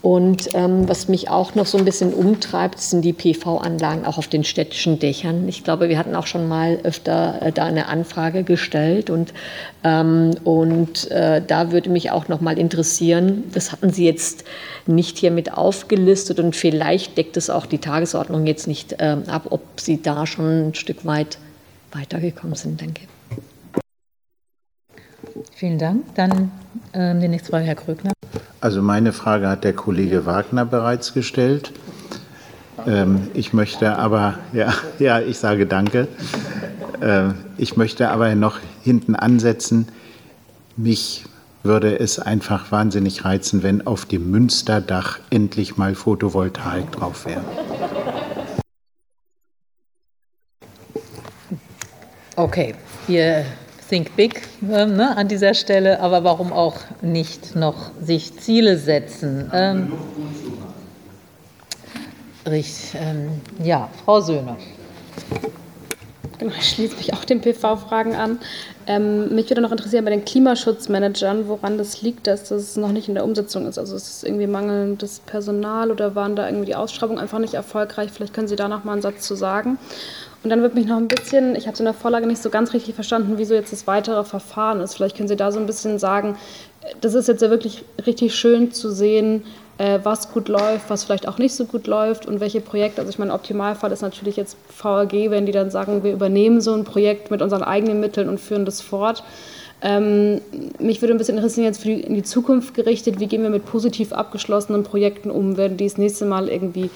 Und 0.03 0.49
ähm, 0.55 0.89
was 0.89 1.07
mich 1.07 1.31
auch 1.31 1.55
noch 1.55 1.67
so 1.67 1.79
ein 1.79 1.85
bisschen 1.85 2.13
umtreibt, 2.13 2.81
sind 2.81 3.03
die 3.03 3.13
PV-Anlagen 3.13 4.05
auch 4.05 4.19
auf 4.19 4.27
den 4.27 4.43
städtischen 4.43 4.99
Dächern. 4.99 5.49
Ich 5.49 5.63
glaube, 5.63 5.89
wir 5.89 5.97
hatten 5.97 6.17
auch 6.17 6.27
schon 6.27 6.49
mal 6.49 6.81
öfter 6.83 7.41
äh, 7.41 7.53
da 7.53 7.67
eine 7.67 7.87
Anfrage 7.87 8.43
gestellt 8.43 9.11
und, 9.11 9.33
ähm, 9.85 10.33
und 10.43 11.09
äh, 11.13 11.41
da 11.47 11.71
würde 11.71 11.89
mich 11.89 12.11
auch 12.11 12.27
noch 12.27 12.41
mal 12.41 12.59
interessieren, 12.59 13.45
das 13.55 13.71
hatten 13.71 13.91
Sie 13.91 14.05
jetzt 14.05 14.45
nicht 14.87 15.19
hier 15.19 15.31
mit 15.31 15.53
aufgelistet 15.53 16.41
und 16.41 16.57
vielleicht 16.57 17.17
deckt 17.17 17.37
es 17.37 17.49
auch 17.49 17.67
die 17.67 17.79
Tagesordnung 17.79 18.45
jetzt 18.45 18.67
nicht 18.67 18.97
ähm, 18.99 19.23
ab, 19.29 19.47
ob 19.51 19.63
Sie 19.79 20.03
da 20.03 20.27
schon 20.27 20.71
ein 20.71 20.75
Stück 20.75 21.07
weit 21.07 21.39
weitergekommen 21.93 22.57
sind, 22.57 22.81
denke 22.81 23.03
Vielen 25.55 25.79
Dank. 25.79 26.13
Dann 26.17 26.51
ähm, 26.93 27.21
die 27.21 27.29
nächste 27.29 27.51
Frage, 27.51 27.67
Herr 27.67 27.77
Krögner. 27.77 28.13
Also 28.63 28.81
meine 28.81 29.13
Frage 29.13 29.49
hat 29.49 29.65
der 29.65 29.73
Kollege 29.73 30.25
Wagner 30.25 30.65
bereits 30.65 31.15
gestellt. 31.15 31.73
Ähm, 32.87 33.27
ich 33.35 33.53
möchte 33.53 33.99
aber, 33.99 34.39
ja, 34.53 34.73
ja, 35.01 35.19
ich 35.19 35.39
sage 35.39 35.67
danke. 35.67 36.07
Äh, 37.01 37.31
ich 37.59 37.77
möchte 37.77 38.11
aber 38.11 38.33
noch 38.37 38.61
hinten 38.85 39.17
ansetzen. 39.17 39.89
Mich 40.77 41.25
würde 41.65 41.99
es 41.99 42.21
einfach 42.21 42.71
wahnsinnig 42.71 43.25
reizen, 43.25 43.65
wenn 43.65 43.85
auf 43.85 44.05
dem 44.07 44.31
Münsterdach 44.31 45.19
endlich 45.31 45.77
mal 45.77 45.97
Photovoltaik 45.97 46.93
drauf 46.93 47.27
wäre. 47.27 47.43
Okay, 52.37 52.77
wir 53.09 53.45
Think 53.93 54.17
Big 54.17 54.41
äh, 54.63 54.87
ne, 54.87 55.15
an 55.19 55.29
dieser 55.29 55.53
Stelle, 55.53 56.01
aber 56.01 56.25
warum 56.25 56.51
auch 56.51 56.77
nicht 57.03 57.55
noch 57.55 57.91
sich 58.01 58.35
Ziele 58.39 58.79
setzen? 58.79 59.51
Ähm, 59.53 59.93
richtig, 62.47 62.99
ähm, 62.99 63.33
ja, 63.63 63.91
Frau 64.03 64.19
Söhner. 64.23 64.57
Genau, 66.43 66.55
ich 66.59 66.71
schließe 66.71 66.97
mich 66.97 67.15
auch 67.15 67.25
den 67.25 67.41
PV-Fragen 67.41 68.17
an. 68.17 68.41
Ähm, 68.89 69.33
mich 69.33 69.49
würde 69.49 69.61
noch 69.61 69.71
interessieren 69.71 70.05
bei 70.05 70.11
den 70.11 70.25
Klimaschutzmanagern, 70.25 71.47
woran 71.47 71.79
das 71.79 72.03
liegt, 72.03 72.27
dass 72.27 72.49
das 72.49 72.77
noch 72.77 72.91
nicht 72.91 73.07
in 73.07 73.15
der 73.15 73.23
Umsetzung 73.23 73.69
ist. 73.69 73.79
Also 73.79 73.95
ist 73.95 74.09
es 74.09 74.25
irgendwie 74.25 74.49
mangelndes 74.49 75.21
Personal 75.21 75.93
oder 75.93 76.17
waren 76.17 76.35
da 76.35 76.49
irgendwie 76.49 76.67
die 76.67 76.75
Ausschreibungen 76.75 77.21
einfach 77.21 77.39
nicht 77.39 77.55
erfolgreich? 77.55 78.11
Vielleicht 78.11 78.35
können 78.35 78.49
Sie 78.49 78.57
da 78.57 78.67
noch 78.67 78.83
mal 78.83 78.95
einen 78.95 79.03
Satz 79.03 79.25
zu 79.25 79.37
sagen. 79.37 79.79
Und 80.43 80.51
dann 80.51 80.63
würde 80.63 80.75
mich 80.75 80.87
noch 80.87 80.97
ein 80.97 81.07
bisschen, 81.07 81.55
ich 81.55 81.69
habe 81.69 81.75
es 81.75 81.79
in 81.79 81.85
der 81.85 81.95
Vorlage 81.95 82.27
nicht 82.27 82.43
so 82.43 82.51
ganz 82.51 82.73
richtig 82.73 82.97
verstanden, 82.97 83.35
wieso 83.37 83.55
jetzt 83.55 83.73
das 83.73 83.87
weitere 83.87 84.25
Verfahren 84.25 84.81
ist. 84.81 84.95
Vielleicht 84.95 85.17
können 85.17 85.29
Sie 85.29 85.37
da 85.37 85.53
so 85.53 85.61
ein 85.61 85.67
bisschen 85.67 86.01
sagen, 86.01 86.37
das 87.01 87.15
ist 87.15 87.29
jetzt 87.29 87.43
ja 87.43 87.51
wirklich 87.51 87.85
richtig 88.05 88.35
schön 88.35 88.73
zu 88.73 88.91
sehen, 88.91 89.45
äh, 89.83 89.99
was 90.05 90.31
gut 90.31 90.49
läuft, 90.49 90.89
was 90.91 91.03
vielleicht 91.03 91.27
auch 91.27 91.39
nicht 91.39 91.55
so 91.55 91.65
gut 91.65 91.89
läuft 91.89 92.27
und 92.27 92.39
welche 92.39 92.61
Projekte. 92.61 93.01
Also 93.01 93.11
ich 93.11 93.19
meine, 93.19 93.33
Optimalfall 93.33 93.91
ist 93.91 94.03
natürlich 94.03 94.37
jetzt 94.37 94.57
VAG, 94.81 95.13
wenn 95.13 95.45
die 95.45 95.51
dann 95.51 95.73
sagen, 95.73 96.05
wir 96.05 96.13
übernehmen 96.13 96.61
so 96.61 96.73
ein 96.73 96.85
Projekt 96.85 97.33
mit 97.33 97.43
unseren 97.43 97.65
eigenen 97.65 97.99
Mitteln 97.99 98.29
und 98.29 98.39
führen 98.39 98.65
das 98.65 98.81
fort. 98.81 99.25
Ähm, 99.83 100.41
mich 100.79 101.03
würde 101.03 101.15
ein 101.15 101.19
bisschen 101.19 101.37
interessieren, 101.37 101.65
jetzt 101.65 101.85
die, 101.85 102.01
in 102.01 102.15
die 102.15 102.23
Zukunft 102.23 102.75
gerichtet, 102.75 103.19
wie 103.19 103.27
gehen 103.27 103.43
wir 103.43 103.51
mit 103.51 103.67
positiv 103.67 104.13
abgeschlossenen 104.13 104.85
Projekten 104.85 105.33
um? 105.33 105.57
Werden 105.57 105.77
die 105.77 105.89
das 105.89 105.99
nächste 105.99 106.27
Mal 106.27 106.49
irgendwie 106.49 106.89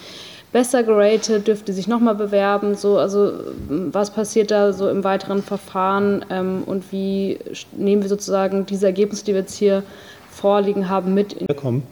besser 0.53 0.85
geratet? 0.85 1.49
Dürfte 1.49 1.73
sich 1.73 1.89
nochmal 1.89 2.15
bewerben? 2.15 2.77
So, 2.77 2.99
also 2.99 3.33
was 3.69 4.13
passiert 4.13 4.53
da 4.53 4.73
so 4.73 4.89
im 4.89 5.03
weiteren 5.03 5.43
Verfahren 5.43 6.25
ähm, 6.31 6.63
und 6.65 6.93
wie 6.93 7.41
nehmen 7.77 8.03
wir 8.03 8.09
sozusagen 8.09 8.65
diese 8.65 8.87
Ergebnisse, 8.87 9.25
die 9.25 9.33
wir 9.33 9.41
jetzt 9.41 9.57
hier 9.57 9.83
vorliegen 10.31 10.89
haben, 10.89 11.15
mit 11.15 11.33
in? 11.33 11.49
Kommen 11.57 11.83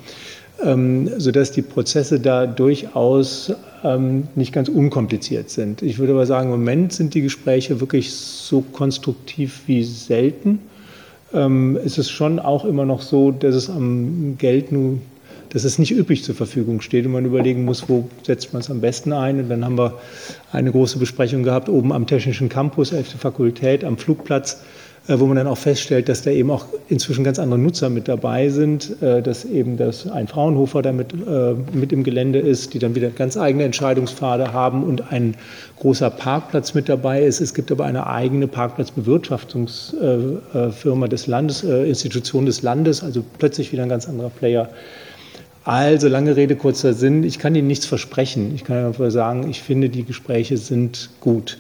ähm, 0.63 1.09
sodass 1.19 1.53
die 1.53 1.63
Prozesse 1.63 2.21
da 2.21 2.47
durchaus 2.47 3.53
ähm, 3.83 4.29
nicht 4.35 4.53
ganz 4.53 4.69
unkompliziert 4.69 5.51
sind. 5.51 5.83
Ich 5.83 5.99
würde 5.99 6.13
aber 6.13 6.27
sagen, 6.27 6.53
im 6.53 6.59
Moment 6.59 6.93
sind 6.93 7.15
die 7.15 7.23
Gespräche 7.23 7.81
wirklich 7.81 8.13
so 8.13 8.61
konstruktiv 8.61 9.63
wie 9.67 9.83
selten. 9.83 10.61
Ähm, 11.33 11.79
es 11.85 11.99
ist 11.99 12.11
schon 12.11 12.39
auch 12.39 12.65
immer 12.65 12.85
noch 12.85 13.03
so, 13.03 13.31
dass 13.31 13.55
es 13.55 13.69
am 13.69 14.37
Geld 14.39 14.73
nur 14.73 14.99
dass 15.55 15.63
es 15.63 15.79
nicht 15.79 15.93
üppig 15.93 16.25
zur 16.25 16.35
Verfügung 16.35 16.81
steht 16.81 17.07
und 17.07 17.13
man 17.13 17.25
überlegen 17.25 17.65
muss, 17.65 17.89
wo 17.89 18.09
setzt 18.25 18.53
man 18.53 18.61
es 18.61 18.71
am 18.71 18.81
besten 18.81 19.13
ein. 19.13 19.39
Und 19.39 19.49
dann 19.49 19.65
haben 19.65 19.79
wir 19.79 20.01
eine 20.51 20.73
große 20.73 20.99
Besprechung 20.99 21.45
gehabt 21.45 21.69
oben 21.69 21.93
am 21.93 22.09
Technischen 22.09 22.49
Campus, 22.49 22.91
11. 22.91 23.15
Fakultät, 23.21 23.85
am 23.85 23.97
Flugplatz 23.97 24.63
wo 25.07 25.27
man 25.27 25.37
dann 25.37 25.47
auch 25.47 25.59
feststellt, 25.59 26.09
dass 26.09 26.23
da 26.23 26.31
eben 26.31 26.51
auch 26.51 26.65
inzwischen 26.89 27.25
ganz 27.25 27.39
andere 27.39 27.59
Nutzer 27.59 27.91
mit 27.91 28.09
dabei 28.09 28.49
sind, 28.49 29.03
äh, 29.03 29.21
dass 29.21 29.45
eben 29.45 29.77
das 29.77 30.09
ein 30.09 30.29
Fraunhofer 30.29 30.81
damit 30.81 31.13
äh, 31.13 31.55
mit 31.73 31.93
im 31.93 32.05
Gelände 32.05 32.39
ist, 32.39 32.73
die 32.73 32.79
dann 32.79 32.95
wieder 32.95 33.11
ganz 33.11 33.37
eigene 33.37 33.65
Entscheidungspfade 33.65 34.55
haben 34.55 34.83
und 34.83 35.13
ein 35.13 35.37
großer 35.79 36.09
Parkplatz 36.09 36.73
mit 36.73 36.89
dabei 36.89 37.23
ist. 37.23 37.43
Es 37.43 37.53
gibt 37.53 37.71
aber 37.71 37.85
eine 37.85 38.07
eigene 38.07 38.49
Parkplatzbewirtschaftungsfirma 38.49 41.09
des 41.09 41.27
Landes, 41.27 41.63
Institution 41.63 42.47
des 42.47 42.63
Landes, 42.63 43.03
also 43.03 43.23
plötzlich 43.39 43.73
wieder 43.73 43.83
ein 43.83 43.91
ganz 43.91 44.09
anderer 44.09 44.31
Player. 44.31 44.71
Also 45.65 46.09
lange 46.09 46.35
Rede, 46.37 46.57
kurzer 46.57 46.95
Sinn. 46.95 47.25
Ich 47.25 47.39
kann 47.39 47.55
Ihnen 47.55 47.69
nichts 47.69 47.87
versprechen. 47.87 48.55
Ich 48.55 48.65
kann 48.65 48.85
einfach 48.85 49.11
sagen, 49.11 49.49
ich 49.51 49.63
finde, 49.63 49.89
die 49.89 50.05
Gespräche 50.05 50.59
sind 50.59 51.09
gut. 51.21 51.57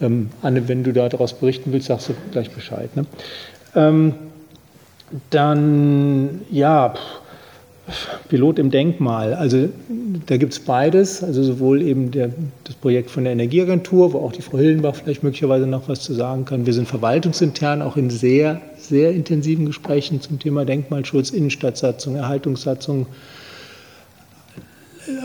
Ähm, 0.00 0.30
Anne, 0.42 0.68
wenn 0.68 0.84
du 0.84 0.92
daraus 0.92 1.32
berichten 1.34 1.72
willst, 1.72 1.88
sagst 1.88 2.10
du 2.10 2.14
gleich 2.32 2.50
Bescheid. 2.50 2.94
Ne? 2.96 3.06
Ähm, 3.74 4.14
dann, 5.30 6.42
ja, 6.50 6.94
Pilot 8.28 8.58
im 8.58 8.70
Denkmal. 8.70 9.34
Also 9.34 9.68
da 10.26 10.36
gibt 10.36 10.52
es 10.52 10.60
beides. 10.60 11.22
Also 11.22 11.42
sowohl 11.42 11.82
eben 11.82 12.10
der, 12.10 12.30
das 12.64 12.74
Projekt 12.74 13.10
von 13.10 13.24
der 13.24 13.32
Energieagentur, 13.32 14.12
wo 14.12 14.18
auch 14.18 14.32
die 14.32 14.42
Frau 14.42 14.58
Hillenbach 14.58 14.94
vielleicht 14.94 15.22
möglicherweise 15.22 15.66
noch 15.66 15.88
was 15.88 16.00
zu 16.02 16.12
sagen 16.14 16.44
kann. 16.44 16.66
Wir 16.66 16.74
sind 16.74 16.86
verwaltungsintern 16.86 17.80
auch 17.80 17.96
in 17.96 18.10
sehr, 18.10 18.60
sehr 18.76 19.12
intensiven 19.12 19.66
Gesprächen 19.66 20.20
zum 20.20 20.38
Thema 20.38 20.64
Denkmalschutz, 20.64 21.30
Innenstadtsatzung, 21.30 22.16
Erhaltungssatzung. 22.16 23.06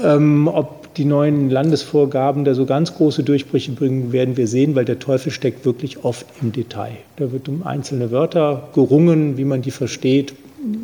Ähm, 0.04 0.48
ob 0.48 0.83
die 0.98 1.06
neuen 1.06 1.50
Landesvorgaben 1.50 2.46
da 2.46 2.54
so 2.54 2.66
ganz 2.66 2.96
große 2.96 3.24
Durchbrüche 3.24 3.72
bringen, 3.72 4.12
werden 4.12 4.38
wir 4.38 4.48
sehen, 4.48 4.76
weil 4.76 4.86
der 4.86 5.00
Teufel 5.00 5.32
steckt 5.32 5.66
wirklich 5.66 6.04
oft 6.04 6.26
im 6.42 6.52
Detail. 6.52 6.98
Da 7.18 7.32
wird 7.32 7.50
um 7.50 7.66
einzelne 7.66 8.12
Wörter 8.12 8.70
gerungen, 8.74 9.38
wie 9.38 9.46
man 9.46 9.62
die 9.62 9.72
versteht. 9.72 10.34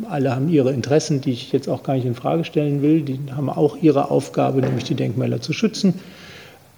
Alle 0.08 0.34
haben 0.34 0.48
ihre 0.48 0.72
Interessen, 0.72 1.20
die 1.20 1.32
ich 1.32 1.52
jetzt 1.52 1.68
auch 1.68 1.82
gar 1.82 1.94
nicht 1.94 2.04
in 2.04 2.14
Frage 2.14 2.44
stellen 2.44 2.82
will. 2.82 3.02
Die 3.02 3.18
haben 3.34 3.48
auch 3.48 3.76
ihre 3.80 4.10
Aufgabe, 4.10 4.60
nämlich 4.60 4.84
die 4.84 4.94
Denkmäler 4.94 5.40
zu 5.40 5.52
schützen. 5.52 5.94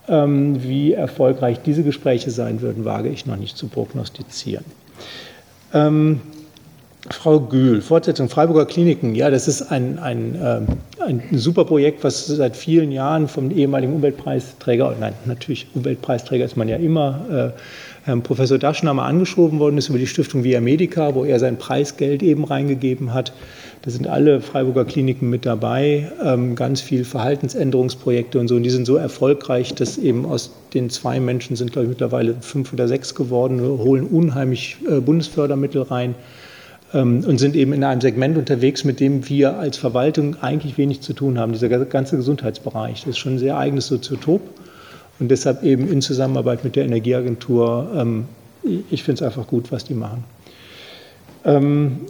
Ähm, 0.09 0.63
wie 0.63 0.93
erfolgreich 0.93 1.61
diese 1.63 1.83
Gespräche 1.83 2.31
sein 2.31 2.61
würden, 2.61 2.85
wage 2.85 3.09
ich 3.09 3.27
noch 3.27 3.37
nicht 3.37 3.57
zu 3.57 3.69
prognostizieren. 3.69 4.65
Ähm, 5.73 6.21
Frau 7.11 7.41
Gühl, 7.41 7.81
Fortsetzung 7.81 8.29
Freiburger 8.29 8.65
Kliniken. 8.65 9.17
Ja, 9.17 9.29
das 9.29 9.49
ist 9.49 9.63
ein, 9.63 9.99
ein, 9.99 10.37
äh, 10.37 10.61
ein 11.05 11.23
super 11.33 11.65
Projekt, 11.65 12.05
was 12.05 12.27
seit 12.27 12.57
vielen 12.57 12.93
Jahren 12.93 13.27
vom 13.27 13.51
ehemaligen 13.51 13.93
Umweltpreisträger, 13.93 14.95
nein, 15.01 15.13
natürlich 15.25 15.67
Umweltpreisträger 15.75 16.45
ist 16.45 16.57
man 16.57 16.69
ja 16.69 16.77
immer, 16.77 17.53
äh, 17.55 17.59
Herrn 18.05 18.23
Professor 18.23 18.59
Daschner 18.59 18.95
mal 18.95 19.07
angeschoben 19.07 19.59
worden 19.61 19.79
ist 19.79 19.89
über 19.89 19.99
die 19.99 20.07
Stiftung 20.09 20.43
Via 20.43 20.61
Medica, 20.61 21.15
wo 21.15 21.25
er 21.25 21.39
sein 21.39 21.57
Preisgeld 21.57 22.23
eben 22.23 22.45
reingegeben 22.45 23.15
hat. 23.15 23.33
Da 23.83 23.91
sind 23.91 24.09
alle 24.09 24.41
Freiburger 24.41 24.85
Kliniken 24.85 25.31
mit 25.31 25.47
dabei, 25.47 26.11
ähm, 26.25 26.55
ganz 26.57 26.81
viel 26.81 27.05
Verhaltensänderungsprojekte 27.05 28.39
und 28.41 28.49
so. 28.49 28.57
Und 28.57 28.65
die 28.65 28.71
sind 28.71 28.87
so 28.87 28.97
erfolgreich, 28.97 29.75
dass 29.75 29.99
eben 29.99 30.25
aus 30.25 30.53
den 30.75 30.91
zwei 30.91 31.21
Menschen 31.21 31.55
sind, 31.55 31.73
glaube 31.73 31.87
ich, 31.87 31.91
mittlerweile 31.91 32.35
fünf 32.41 32.73
oder 32.73 32.89
sechs 32.89 33.15
geworden, 33.15 33.61
holen 33.61 34.05
unheimlich 34.05 34.77
äh, 34.89 35.01
Bundesfördermittel 35.01 35.83
rein. 35.83 36.15
Ähm, 36.95 37.25
und 37.27 37.39
sind 37.39 37.57
eben 37.57 37.73
in 37.73 37.85
einem 37.85 38.01
Segment 38.01 38.37
unterwegs, 38.37 38.85
mit 38.85 39.01
dem 39.01 39.29
wir 39.29 39.59
als 39.59 39.79
Verwaltung 39.79 40.37
eigentlich 40.43 40.79
wenig 40.79 41.01
zu 41.01 41.13
tun 41.13 41.39
haben. 41.39 41.53
Dieser 41.53 41.69
ganze 41.69 42.17
Gesundheitsbereich, 42.17 43.07
ist 43.07 43.19
schon 43.19 43.37
ein 43.37 43.39
sehr 43.39 43.57
eigenes 43.57 43.87
Soziotop 43.87 44.43
und 45.19 45.29
deshalb 45.31 45.63
eben 45.63 45.91
in 45.91 46.03
Zusammenarbeit 46.03 46.65
mit 46.65 46.77
der 46.77 46.85
Energieagentur, 46.85 47.91
ähm, 47.97 48.25
ich 48.91 49.03
finde 49.03 49.23
es 49.25 49.27
einfach 49.27 49.47
gut, 49.47 49.73
was 49.73 49.85
die 49.85 49.95
machen. 49.95 50.25
Ähm, 51.45 52.01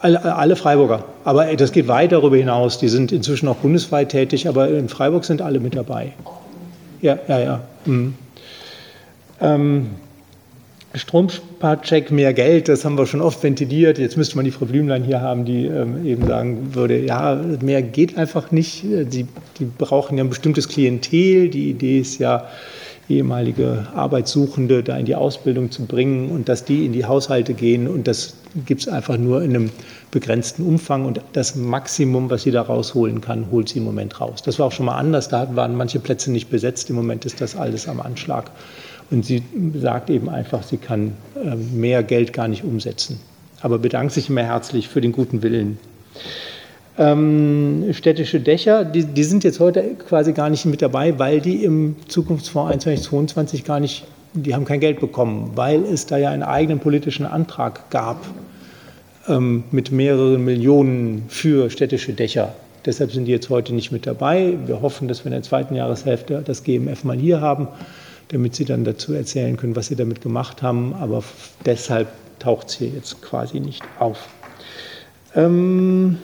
alle, 0.00 0.36
alle, 0.36 0.56
Freiburger. 0.56 1.04
Aber 1.24 1.44
das 1.56 1.72
geht 1.72 1.88
weit 1.88 2.12
darüber 2.12 2.36
hinaus. 2.36 2.78
Die 2.78 2.88
sind 2.88 3.12
inzwischen 3.12 3.48
auch 3.48 3.56
bundesweit 3.56 4.10
tätig, 4.10 4.48
aber 4.48 4.68
in 4.68 4.88
Freiburg 4.88 5.24
sind 5.24 5.42
alle 5.42 5.60
mit 5.60 5.74
dabei. 5.74 6.12
Ja, 7.00 7.18
ja, 7.28 7.38
ja. 7.38 7.60
Mhm. 7.84 8.14
Ähm, 9.40 9.86
Stromsparcheck, 10.94 12.10
mehr 12.10 12.32
Geld, 12.32 12.68
das 12.68 12.84
haben 12.84 12.96
wir 12.96 13.06
schon 13.06 13.20
oft 13.20 13.42
ventiliert. 13.42 13.98
Jetzt 13.98 14.16
müsste 14.16 14.36
man 14.36 14.44
die 14.44 14.50
Frau 14.50 14.64
Blümlein 14.64 15.04
hier 15.04 15.20
haben, 15.20 15.44
die 15.44 15.66
ähm, 15.66 16.04
eben 16.06 16.26
sagen 16.26 16.74
würde, 16.74 16.98
ja, 16.98 17.40
mehr 17.62 17.82
geht 17.82 18.16
einfach 18.16 18.50
nicht. 18.50 18.82
Die, 18.82 19.26
die 19.58 19.64
brauchen 19.64 20.16
ja 20.16 20.24
ein 20.24 20.30
bestimmtes 20.30 20.68
Klientel. 20.68 21.50
Die 21.50 21.70
Idee 21.70 22.00
ist 22.00 22.18
ja, 22.18 22.48
ehemalige 23.08 23.86
Arbeitssuchende 23.94 24.82
da 24.82 24.96
in 24.96 25.06
die 25.06 25.14
Ausbildung 25.14 25.70
zu 25.70 25.86
bringen 25.86 26.30
und 26.30 26.48
dass 26.48 26.64
die 26.64 26.84
in 26.84 26.92
die 26.92 27.06
Haushalte 27.06 27.54
gehen. 27.54 27.88
Und 27.88 28.06
das 28.06 28.34
gibt 28.66 28.82
es 28.82 28.88
einfach 28.88 29.16
nur 29.16 29.42
in 29.42 29.54
einem 29.54 29.70
begrenzten 30.10 30.62
Umfang. 30.62 31.04
Und 31.06 31.20
das 31.32 31.56
Maximum, 31.56 32.30
was 32.30 32.42
sie 32.42 32.50
da 32.50 32.62
rausholen 32.62 33.20
kann, 33.20 33.50
holt 33.50 33.70
sie 33.70 33.78
im 33.78 33.84
Moment 33.84 34.20
raus. 34.20 34.42
Das 34.42 34.58
war 34.58 34.66
auch 34.66 34.72
schon 34.72 34.86
mal 34.86 34.98
anders. 34.98 35.28
Da 35.28 35.54
waren 35.56 35.74
manche 35.74 36.00
Plätze 36.00 36.30
nicht 36.30 36.50
besetzt. 36.50 36.90
Im 36.90 36.96
Moment 36.96 37.24
ist 37.24 37.40
das 37.40 37.56
alles 37.56 37.88
am 37.88 38.00
Anschlag. 38.00 38.50
Und 39.10 39.24
sie 39.24 39.42
sagt 39.74 40.10
eben 40.10 40.28
einfach, 40.28 40.62
sie 40.62 40.76
kann 40.76 41.14
ähm, 41.42 41.80
mehr 41.80 42.02
Geld 42.02 42.32
gar 42.32 42.48
nicht 42.48 42.64
umsetzen. 42.64 43.18
Aber 43.60 43.78
bedankt 43.78 44.12
sich 44.12 44.28
immer 44.28 44.42
herzlich 44.42 44.88
für 44.88 45.00
den 45.00 45.12
guten 45.12 45.42
Willen. 45.42 45.78
Ähm, 46.98 47.86
städtische 47.92 48.40
Dächer, 48.40 48.84
die, 48.84 49.04
die, 49.04 49.24
sind 49.24 49.44
jetzt 49.44 49.60
heute 49.60 49.94
quasi 49.94 50.32
gar 50.32 50.50
nicht 50.50 50.66
mit 50.66 50.82
dabei, 50.82 51.18
weil 51.18 51.40
die 51.40 51.64
im 51.64 51.96
Zukunftsfonds 52.08 52.82
2022 52.82 53.64
gar 53.64 53.80
nicht, 53.80 54.04
die 54.34 54.54
haben 54.54 54.64
kein 54.64 54.80
Geld 54.80 55.00
bekommen, 55.00 55.52
weil 55.54 55.84
es 55.84 56.06
da 56.06 56.18
ja 56.18 56.30
einen 56.30 56.42
eigenen 56.42 56.80
politischen 56.80 57.24
Antrag 57.24 57.88
gab 57.90 58.26
ähm, 59.28 59.64
mit 59.70 59.92
mehreren 59.92 60.44
Millionen 60.44 61.24
für 61.28 61.70
städtische 61.70 62.12
Dächer. 62.12 62.54
Deshalb 62.84 63.12
sind 63.12 63.26
die 63.26 63.32
jetzt 63.32 63.48
heute 63.48 63.74
nicht 63.74 63.92
mit 63.92 64.06
dabei. 64.06 64.54
Wir 64.66 64.82
hoffen, 64.82 65.08
dass 65.08 65.20
wir 65.20 65.26
in 65.26 65.32
der 65.32 65.42
zweiten 65.42 65.76
Jahreshälfte 65.76 66.42
das 66.44 66.64
GMF 66.64 67.04
mal 67.04 67.16
hier 67.16 67.40
haben 67.40 67.68
damit 68.28 68.54
Sie 68.54 68.64
dann 68.64 68.84
dazu 68.84 69.12
erzählen 69.12 69.56
können, 69.56 69.76
was 69.76 69.86
Sie 69.86 69.96
damit 69.96 70.20
gemacht 70.20 70.62
haben. 70.62 70.94
Aber 70.94 71.22
deshalb 71.64 72.08
taucht 72.38 72.68
es 72.68 72.74
hier 72.74 72.88
jetzt 72.88 73.20
quasi 73.22 73.60
nicht 73.60 73.82
auf. 73.98 74.28
Ähm, 75.34 76.18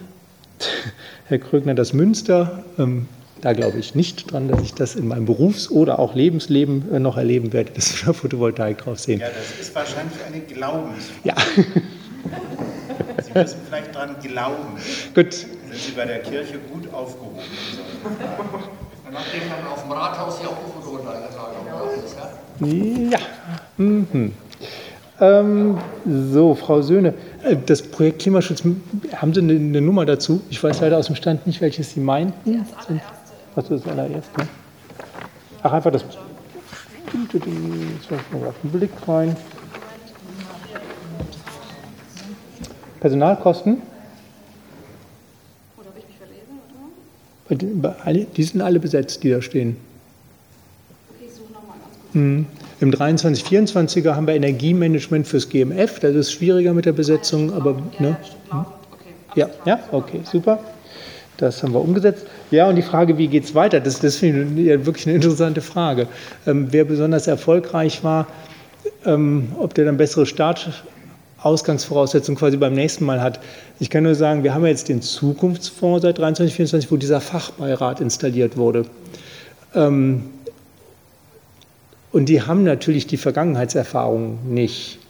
Herr 1.27 1.39
Krögner, 1.39 1.75
das 1.75 1.93
Münster, 1.93 2.65
ähm, 2.79 3.09
da 3.41 3.53
glaube 3.53 3.79
ich 3.79 3.95
nicht 3.95 4.33
dran, 4.33 4.49
dass 4.49 4.63
ich 4.63 4.73
das 4.75 4.95
in 4.95 5.07
meinem 5.09 5.27
Berufs- 5.27 5.71
oder 5.71 5.99
auch 5.99 6.15
Lebensleben 6.15 6.91
äh, 6.93 6.99
noch 6.99 7.17
erleben 7.17 7.53
werde, 7.53 7.73
dass 7.73 7.93
wir 7.95 8.07
da 8.07 8.13
Photovoltaik 8.13 8.79
drauf 8.79 8.99
sehen. 8.99 9.21
Ja, 9.21 9.29
das 9.29 9.61
ist 9.61 9.75
wahrscheinlich 9.75 10.17
eine 10.27 10.41
Glaubensfrage. 10.41 11.21
Ja. 11.25 11.35
Sie 13.23 13.39
müssen 13.39 13.59
vielleicht 13.69 13.95
dran 13.95 14.17
glauben. 14.23 14.79
Gut. 15.15 15.33
Sind 15.35 15.49
Sie 15.73 15.93
bei 15.93 16.05
der 16.05 16.21
Kirche 16.21 16.59
gut 16.73 16.93
aufgehoben? 16.93 17.41
nachdem 19.15 19.41
kriegt 19.41 19.63
man 19.63 19.73
auf 19.73 19.83
dem 19.83 19.93
Rathaus 19.93 20.41
hier 20.41 20.49
auch 20.51 20.57
die 20.67 20.83
Foto 20.83 20.99
ist, 22.05 22.17
genau. 22.59 23.11
Ja. 23.11 23.19
Mhm. 23.77 24.33
Ähm, 25.21 25.79
so, 26.05 26.55
Frau 26.55 26.83
Söhne, 26.83 27.15
äh, 27.45 27.57
das 27.65 27.83
Projekt 27.83 28.23
Klimaschutz, 28.23 28.65
haben 29.15 29.33
Sie 29.33 29.41
eine, 29.41 29.53
eine, 29.53 29.81
Nummer 29.81 30.05
dazu? 30.05 30.43
Ich 30.51 30.63
weiß 30.63 30.81
leider 30.81 30.99
aus 30.99 31.07
dem 31.07 31.15
Stand 31.15 31.47
nicht, 31.47 31.61
welches 31.61 31.93
Sie 31.93 32.01
meinten. 32.01 32.65
Das 32.65 32.89
allererste. 32.89 33.33
Was 33.55 33.71
ist 33.71 33.87
das 33.87 33.93
allererste? 33.93 34.41
Ne? 34.41 34.49
Ach, 35.63 35.73
einfach 35.73 35.93
das. 35.93 36.05
Jetzt 37.33 38.11
werfen 38.11 38.41
wir 38.41 38.49
auf 38.49 38.55
den 38.63 38.71
Blick 38.73 38.91
rein. 39.07 39.37
Personalkosten? 42.99 43.83
Die 47.51 48.43
sind 48.43 48.63
alle 48.63 48.81
besetzt, 48.81 49.23
die 49.23 49.31
da 49.31 49.43
stehen. 49.43 49.77
Okay, 51.11 51.27
ich 51.27 51.35
suche 51.35 51.53
nochmal 51.53 51.77
ganz 51.79 51.95
kurz. 52.01 52.15
Mhm. 52.15 52.47
Im 52.81 52.91
23, 52.91 53.45
24er 53.45 54.15
haben 54.15 54.27
wir 54.27 54.35
Energiemanagement 54.35 55.27
fürs 55.27 55.49
GMF. 55.49 56.01
Das 56.01 56.15
ist 56.15 56.33
schwieriger 56.33 56.75
mit 56.75 56.87
der 56.87 56.93
Besetzung, 56.93 57.53
aber 57.53 57.81
ne? 57.99 58.17
ja, 59.35 59.49
ja, 59.65 59.81
okay, 59.93 60.21
super. 60.25 60.59
Das 61.37 61.63
haben 61.63 61.73
wir 61.73 61.81
umgesetzt. 61.81 62.27
Ja, 62.51 62.69
und 62.69 62.77
die 62.77 62.83
Frage, 62.83 63.19
wie 63.19 63.27
geht 63.27 63.45
es 63.45 63.55
weiter? 63.55 63.81
Das, 63.81 64.01
das 64.01 64.17
finde 64.17 64.61
ich 64.61 64.69
ja 64.69 64.87
wirklich 64.87 65.07
eine 65.07 65.17
interessante 65.17 65.61
Frage. 65.61 66.07
Ähm, 66.47 66.69
wer 66.71 66.85
besonders 66.85 67.27
erfolgreich 67.27 68.05
war, 68.05 68.27
ähm, 69.05 69.49
ob 69.59 69.75
der 69.75 69.85
dann 69.85 69.97
bessere 69.97 70.27
Startausgangsvoraussetzungen 71.45 72.39
quasi 72.39 72.57
beim 72.57 72.73
nächsten 72.73 73.05
Mal 73.05 73.21
hat. 73.21 73.39
Ich 73.79 73.91
kann 73.91 74.03
nur 74.03 74.15
sagen, 74.15 74.45
wir 74.45 74.55
haben 74.55 74.65
jetzt 74.65 74.89
den 74.89 75.03
Zukunftsfonds 75.03 76.01
seit 76.01 76.17
23, 76.17 76.57
24, 76.57 76.91
wo 76.91 76.97
dieser 76.97 77.21
Fachbeirat 77.21 78.01
installiert 78.01 78.57
wurde. 78.57 78.87
Ähm, 79.75 80.31
und 82.13 82.31
die 82.31 82.41
haben 82.41 82.65
natürlich 82.65 83.07
die 83.07 83.19
Vergangenheitserfahrung 83.19 84.39
nicht. 84.49 85.01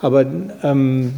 Aber 0.00 0.26
ähm, 0.62 1.12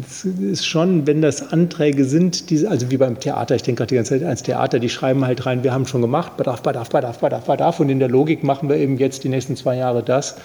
es 0.00 0.24
ist 0.24 0.66
schon, 0.66 1.06
wenn 1.06 1.22
das 1.22 1.52
Anträge 1.52 2.04
sind, 2.04 2.50
die, 2.50 2.66
also 2.66 2.90
wie 2.90 2.96
beim 2.96 3.20
Theater, 3.20 3.54
ich 3.54 3.62
denke 3.62 3.80
gerade 3.80 3.88
die 3.90 3.94
ganze 3.94 4.14
Zeit 4.14 4.24
ans 4.24 4.42
Theater, 4.42 4.80
die 4.80 4.88
schreiben 4.88 5.24
halt 5.24 5.46
rein, 5.46 5.62
wir 5.62 5.72
haben 5.72 5.86
schon 5.86 6.00
gemacht, 6.00 6.36
Bedarf, 6.36 6.62
Bedarf, 6.62 6.88
Bedarf, 6.90 7.18
Bedarf, 7.18 7.44
Bedarf, 7.44 7.78
und 7.78 7.90
in 7.90 8.00
der 8.00 8.08
Logik 8.08 8.42
machen 8.42 8.68
wir 8.68 8.76
eben 8.76 8.98
jetzt 8.98 9.22
die 9.22 9.28
nächsten 9.28 9.54
zwei 9.54 9.76
Jahre 9.76 10.02
das. 10.02 10.36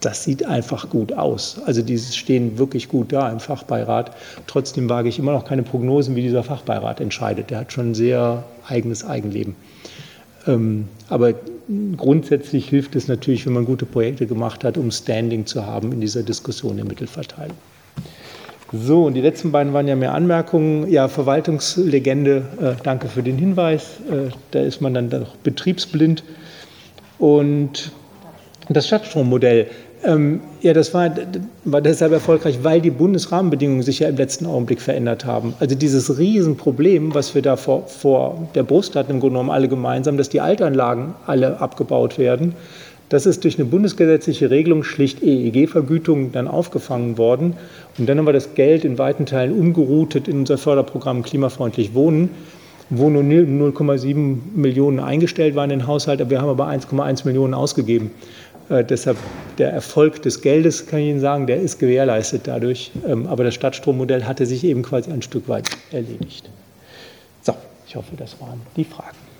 Das 0.00 0.24
sieht 0.24 0.44
einfach 0.44 0.90
gut 0.90 1.12
aus. 1.12 1.60
Also 1.66 1.82
die 1.82 1.98
stehen 1.98 2.58
wirklich 2.58 2.88
gut 2.88 3.12
da 3.12 3.30
im 3.30 3.40
Fachbeirat. 3.40 4.10
Trotzdem 4.46 4.88
wage 4.90 5.08
ich 5.08 5.18
immer 5.18 5.32
noch 5.32 5.44
keine 5.44 5.62
Prognosen, 5.62 6.16
wie 6.16 6.22
dieser 6.22 6.42
Fachbeirat 6.42 7.00
entscheidet. 7.00 7.50
Der 7.50 7.60
hat 7.60 7.72
schon 7.72 7.90
ein 7.90 7.94
sehr 7.94 8.44
eigenes 8.68 9.04
Eigenleben. 9.04 9.54
Ähm, 10.46 10.88
aber 11.08 11.34
grundsätzlich 11.96 12.68
hilft 12.68 12.96
es 12.96 13.08
natürlich, 13.08 13.46
wenn 13.46 13.54
man 13.54 13.64
gute 13.64 13.86
Projekte 13.86 14.26
gemacht 14.26 14.64
hat, 14.64 14.76
um 14.76 14.90
Standing 14.90 15.46
zu 15.46 15.64
haben 15.66 15.92
in 15.92 16.00
dieser 16.00 16.22
Diskussion 16.22 16.76
der 16.76 16.84
Mittelverteilung. 16.84 17.56
So, 18.72 19.04
und 19.04 19.14
die 19.14 19.20
letzten 19.20 19.52
beiden 19.52 19.72
waren 19.72 19.86
ja 19.86 19.94
mehr 19.94 20.14
Anmerkungen. 20.14 20.90
Ja, 20.90 21.08
Verwaltungslegende, 21.08 22.44
äh, 22.60 22.82
danke 22.82 23.08
für 23.08 23.22
den 23.22 23.38
Hinweis. 23.38 24.00
Äh, 24.10 24.30
da 24.50 24.60
ist 24.60 24.80
man 24.80 24.94
dann 24.94 25.10
doch 25.10 25.36
betriebsblind. 25.36 26.24
Und 27.18 27.92
das 28.68 28.86
Stadtstrommodell, 28.86 29.68
ähm, 30.04 30.40
ja, 30.60 30.72
das 30.72 30.94
war, 30.94 31.10
war 31.64 31.80
deshalb 31.80 32.12
erfolgreich, 32.12 32.60
weil 32.62 32.80
die 32.80 32.90
Bundesrahmenbedingungen 32.90 33.82
sich 33.82 34.00
ja 34.00 34.08
im 34.08 34.16
letzten 34.16 34.46
Augenblick 34.46 34.80
verändert 34.80 35.24
haben. 35.24 35.54
Also 35.60 35.74
dieses 35.74 36.18
Riesenproblem, 36.18 37.14
was 37.14 37.34
wir 37.34 37.42
da 37.42 37.56
vor, 37.56 37.86
vor 37.86 38.48
der 38.54 38.62
Brust 38.62 38.96
hatten, 38.96 39.12
im 39.12 39.20
Grunde 39.20 39.34
genommen 39.34 39.50
alle 39.50 39.68
gemeinsam, 39.68 40.16
dass 40.16 40.28
die 40.28 40.40
Altanlagen 40.40 41.14
alle 41.26 41.60
abgebaut 41.60 42.18
werden, 42.18 42.54
das 43.10 43.26
ist 43.26 43.44
durch 43.44 43.58
eine 43.58 43.66
bundesgesetzliche 43.66 44.50
Regelung 44.50 44.82
schlicht 44.82 45.22
EEG-Vergütung 45.22 46.32
dann 46.32 46.48
aufgefangen 46.48 47.18
worden. 47.18 47.54
Und 47.98 48.08
dann 48.08 48.18
haben 48.18 48.26
wir 48.26 48.32
das 48.32 48.54
Geld 48.54 48.84
in 48.84 48.98
weiten 48.98 49.26
Teilen 49.26 49.52
umgeroutet 49.52 50.26
in 50.26 50.38
unser 50.38 50.58
Förderprogramm 50.58 51.22
Klimafreundlich 51.22 51.94
Wohnen, 51.94 52.30
wo 52.90 53.10
nur 53.10 53.22
0,7 53.22 54.36
Millionen 54.54 55.00
eingestellt 55.00 55.54
waren 55.54 55.70
in 55.70 55.80
den 55.80 55.86
Haushalt, 55.86 56.20
aber 56.20 56.30
wir 56.30 56.40
haben 56.40 56.48
aber 56.48 56.66
1,1 56.66 57.26
Millionen 57.26 57.54
ausgegeben. 57.54 58.10
Äh, 58.68 58.84
deshalb 58.84 59.18
der 59.58 59.70
Erfolg 59.72 60.22
des 60.22 60.40
Geldes, 60.40 60.86
kann 60.86 61.00
ich 61.00 61.08
Ihnen 61.08 61.20
sagen, 61.20 61.46
der 61.46 61.60
ist 61.60 61.78
gewährleistet 61.78 62.42
dadurch. 62.44 62.92
Ähm, 63.06 63.26
aber 63.26 63.44
das 63.44 63.54
Stadtstrommodell 63.54 64.24
hatte 64.24 64.46
sich 64.46 64.64
eben 64.64 64.82
quasi 64.82 65.10
ein 65.10 65.22
Stück 65.22 65.48
weit 65.48 65.68
erledigt. 65.92 66.48
So, 67.42 67.54
ich 67.86 67.96
hoffe, 67.96 68.16
das 68.16 68.40
waren 68.40 68.60
die 68.76 68.84
Fragen. 68.84 69.33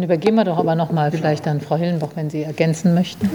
Übergeben 0.00 0.36
wir 0.36 0.44
doch 0.44 0.58
aber 0.58 0.76
noch 0.76 0.92
mal 0.92 1.10
vielleicht 1.10 1.48
an 1.48 1.60
Frau 1.60 1.74
Hillenbach, 1.74 2.10
wenn 2.14 2.30
Sie 2.30 2.44
ergänzen 2.44 2.94
möchten. 2.94 3.28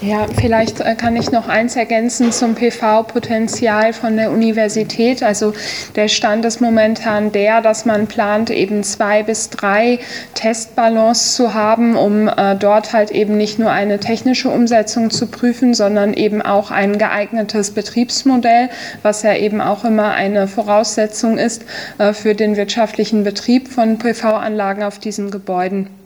Ja, 0.00 0.26
vielleicht 0.40 0.80
äh, 0.80 0.94
kann 0.94 1.16
ich 1.16 1.32
noch 1.32 1.48
eins 1.48 1.76
ergänzen 1.76 2.32
zum 2.32 2.54
PV-Potenzial 2.54 3.92
von 3.92 4.16
der 4.16 4.30
Universität. 4.30 5.22
Also 5.22 5.52
der 5.96 6.08
Stand 6.08 6.46
ist 6.46 6.62
momentan 6.62 7.30
der, 7.32 7.60
dass 7.60 7.84
man 7.84 8.06
plant, 8.06 8.48
eben 8.48 8.84
zwei 8.84 9.22
bis 9.22 9.50
drei 9.50 9.98
Testballons 10.32 11.34
zu 11.34 11.52
haben, 11.52 11.94
um 11.94 12.26
äh, 12.26 12.56
dort 12.56 12.94
halt 12.94 13.10
eben 13.10 13.36
nicht 13.36 13.58
nur 13.58 13.70
eine 13.70 14.00
technische 14.00 14.48
Umsetzung 14.48 15.10
zu 15.10 15.26
prüfen, 15.26 15.74
sondern 15.74 16.14
eben 16.14 16.40
auch 16.40 16.70
ein 16.70 16.96
geeignetes 16.96 17.72
Betriebsmodell, 17.72 18.70
was 19.02 19.24
ja 19.24 19.34
eben 19.34 19.60
auch 19.60 19.84
immer 19.84 20.12
eine 20.12 20.48
Voraussetzung 20.48 21.36
ist 21.36 21.66
äh, 21.98 22.14
für 22.14 22.34
den 22.34 22.56
wirtschaftlichen 22.56 23.24
Betrieb 23.24 23.68
von 23.68 23.98
PV-Anlagen 23.98 24.82
auf 24.84 24.98
diesen 24.98 25.30
Gebäuden. 25.30 25.97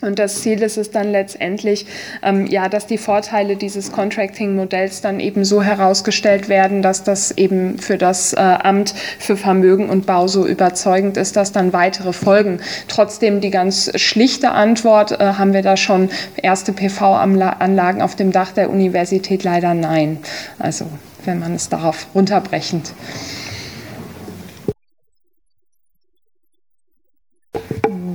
Und 0.00 0.20
das 0.20 0.42
Ziel 0.42 0.62
ist 0.62 0.78
es 0.78 0.92
dann 0.92 1.10
letztendlich, 1.10 1.86
ähm, 2.22 2.46
ja, 2.46 2.68
dass 2.68 2.86
die 2.86 2.98
Vorteile 2.98 3.56
dieses 3.56 3.90
Contracting-Modells 3.90 5.00
dann 5.00 5.18
eben 5.18 5.44
so 5.44 5.60
herausgestellt 5.60 6.48
werden, 6.48 6.82
dass 6.82 7.02
das 7.02 7.32
eben 7.32 7.78
für 7.78 7.98
das 7.98 8.32
äh, 8.32 8.36
Amt 8.36 8.94
für 9.18 9.36
Vermögen 9.36 9.90
und 9.90 10.06
Bau 10.06 10.28
so 10.28 10.46
überzeugend 10.46 11.16
ist, 11.16 11.34
dass 11.34 11.50
dann 11.50 11.72
weitere 11.72 12.12
folgen. 12.12 12.60
Trotzdem 12.86 13.40
die 13.40 13.50
ganz 13.50 13.90
schlichte 13.96 14.52
Antwort, 14.52 15.20
äh, 15.20 15.34
haben 15.34 15.52
wir 15.52 15.62
da 15.62 15.76
schon 15.76 16.10
erste 16.36 16.72
PV-Anlagen 16.72 18.00
auf 18.00 18.14
dem 18.14 18.30
Dach 18.30 18.52
der 18.52 18.70
Universität? 18.70 19.42
Leider 19.42 19.74
nein. 19.74 20.18
Also 20.60 20.86
wenn 21.24 21.40
man 21.40 21.54
es 21.54 21.68
darauf 21.68 22.06
runterbrechend. 22.14 22.92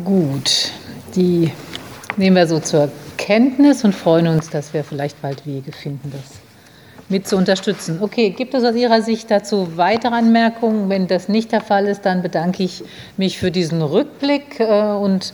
Gut, 0.05 0.71
die 1.15 1.51
nehmen 2.17 2.35
wir 2.35 2.47
so 2.47 2.59
zur 2.59 2.89
Kenntnis 3.17 3.83
und 3.83 3.93
freuen 3.93 4.27
uns, 4.27 4.49
dass 4.49 4.73
wir 4.73 4.83
vielleicht 4.83 5.21
bald 5.21 5.45
Wege 5.45 5.71
finden, 5.71 6.11
das 6.11 6.39
mit 7.09 7.27
zu 7.27 7.37
unterstützen. 7.37 7.99
Okay, 8.01 8.31
gibt 8.31 8.53
es 8.53 8.63
aus 8.63 8.75
Ihrer 8.75 9.01
Sicht 9.01 9.29
dazu 9.29 9.77
weitere 9.77 10.15
Anmerkungen? 10.15 10.89
Wenn 10.89 11.07
das 11.07 11.29
nicht 11.29 11.51
der 11.51 11.61
Fall 11.61 11.85
ist, 11.85 12.05
dann 12.05 12.21
bedanke 12.21 12.63
ich 12.63 12.83
mich 13.17 13.37
für 13.37 13.51
diesen 13.51 13.81
Rückblick 13.81 14.59
äh, 14.59 14.93
und 14.93 15.33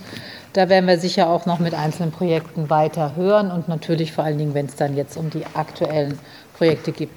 da 0.54 0.68
werden 0.68 0.88
wir 0.88 0.98
sicher 0.98 1.30
auch 1.30 1.46
noch 1.46 1.60
mit 1.60 1.74
einzelnen 1.74 2.12
Projekten 2.12 2.70
weiter 2.70 3.16
hören 3.16 3.52
und 3.52 3.68
natürlich 3.68 4.12
vor 4.12 4.24
allen 4.24 4.38
Dingen, 4.38 4.54
wenn 4.56 4.66
es 4.66 4.76
dann 4.76 4.96
jetzt 4.96 5.16
um 5.16 5.30
die 5.30 5.44
aktuellen 5.54 6.18
Projekte 6.58 6.92
geht. 6.92 7.08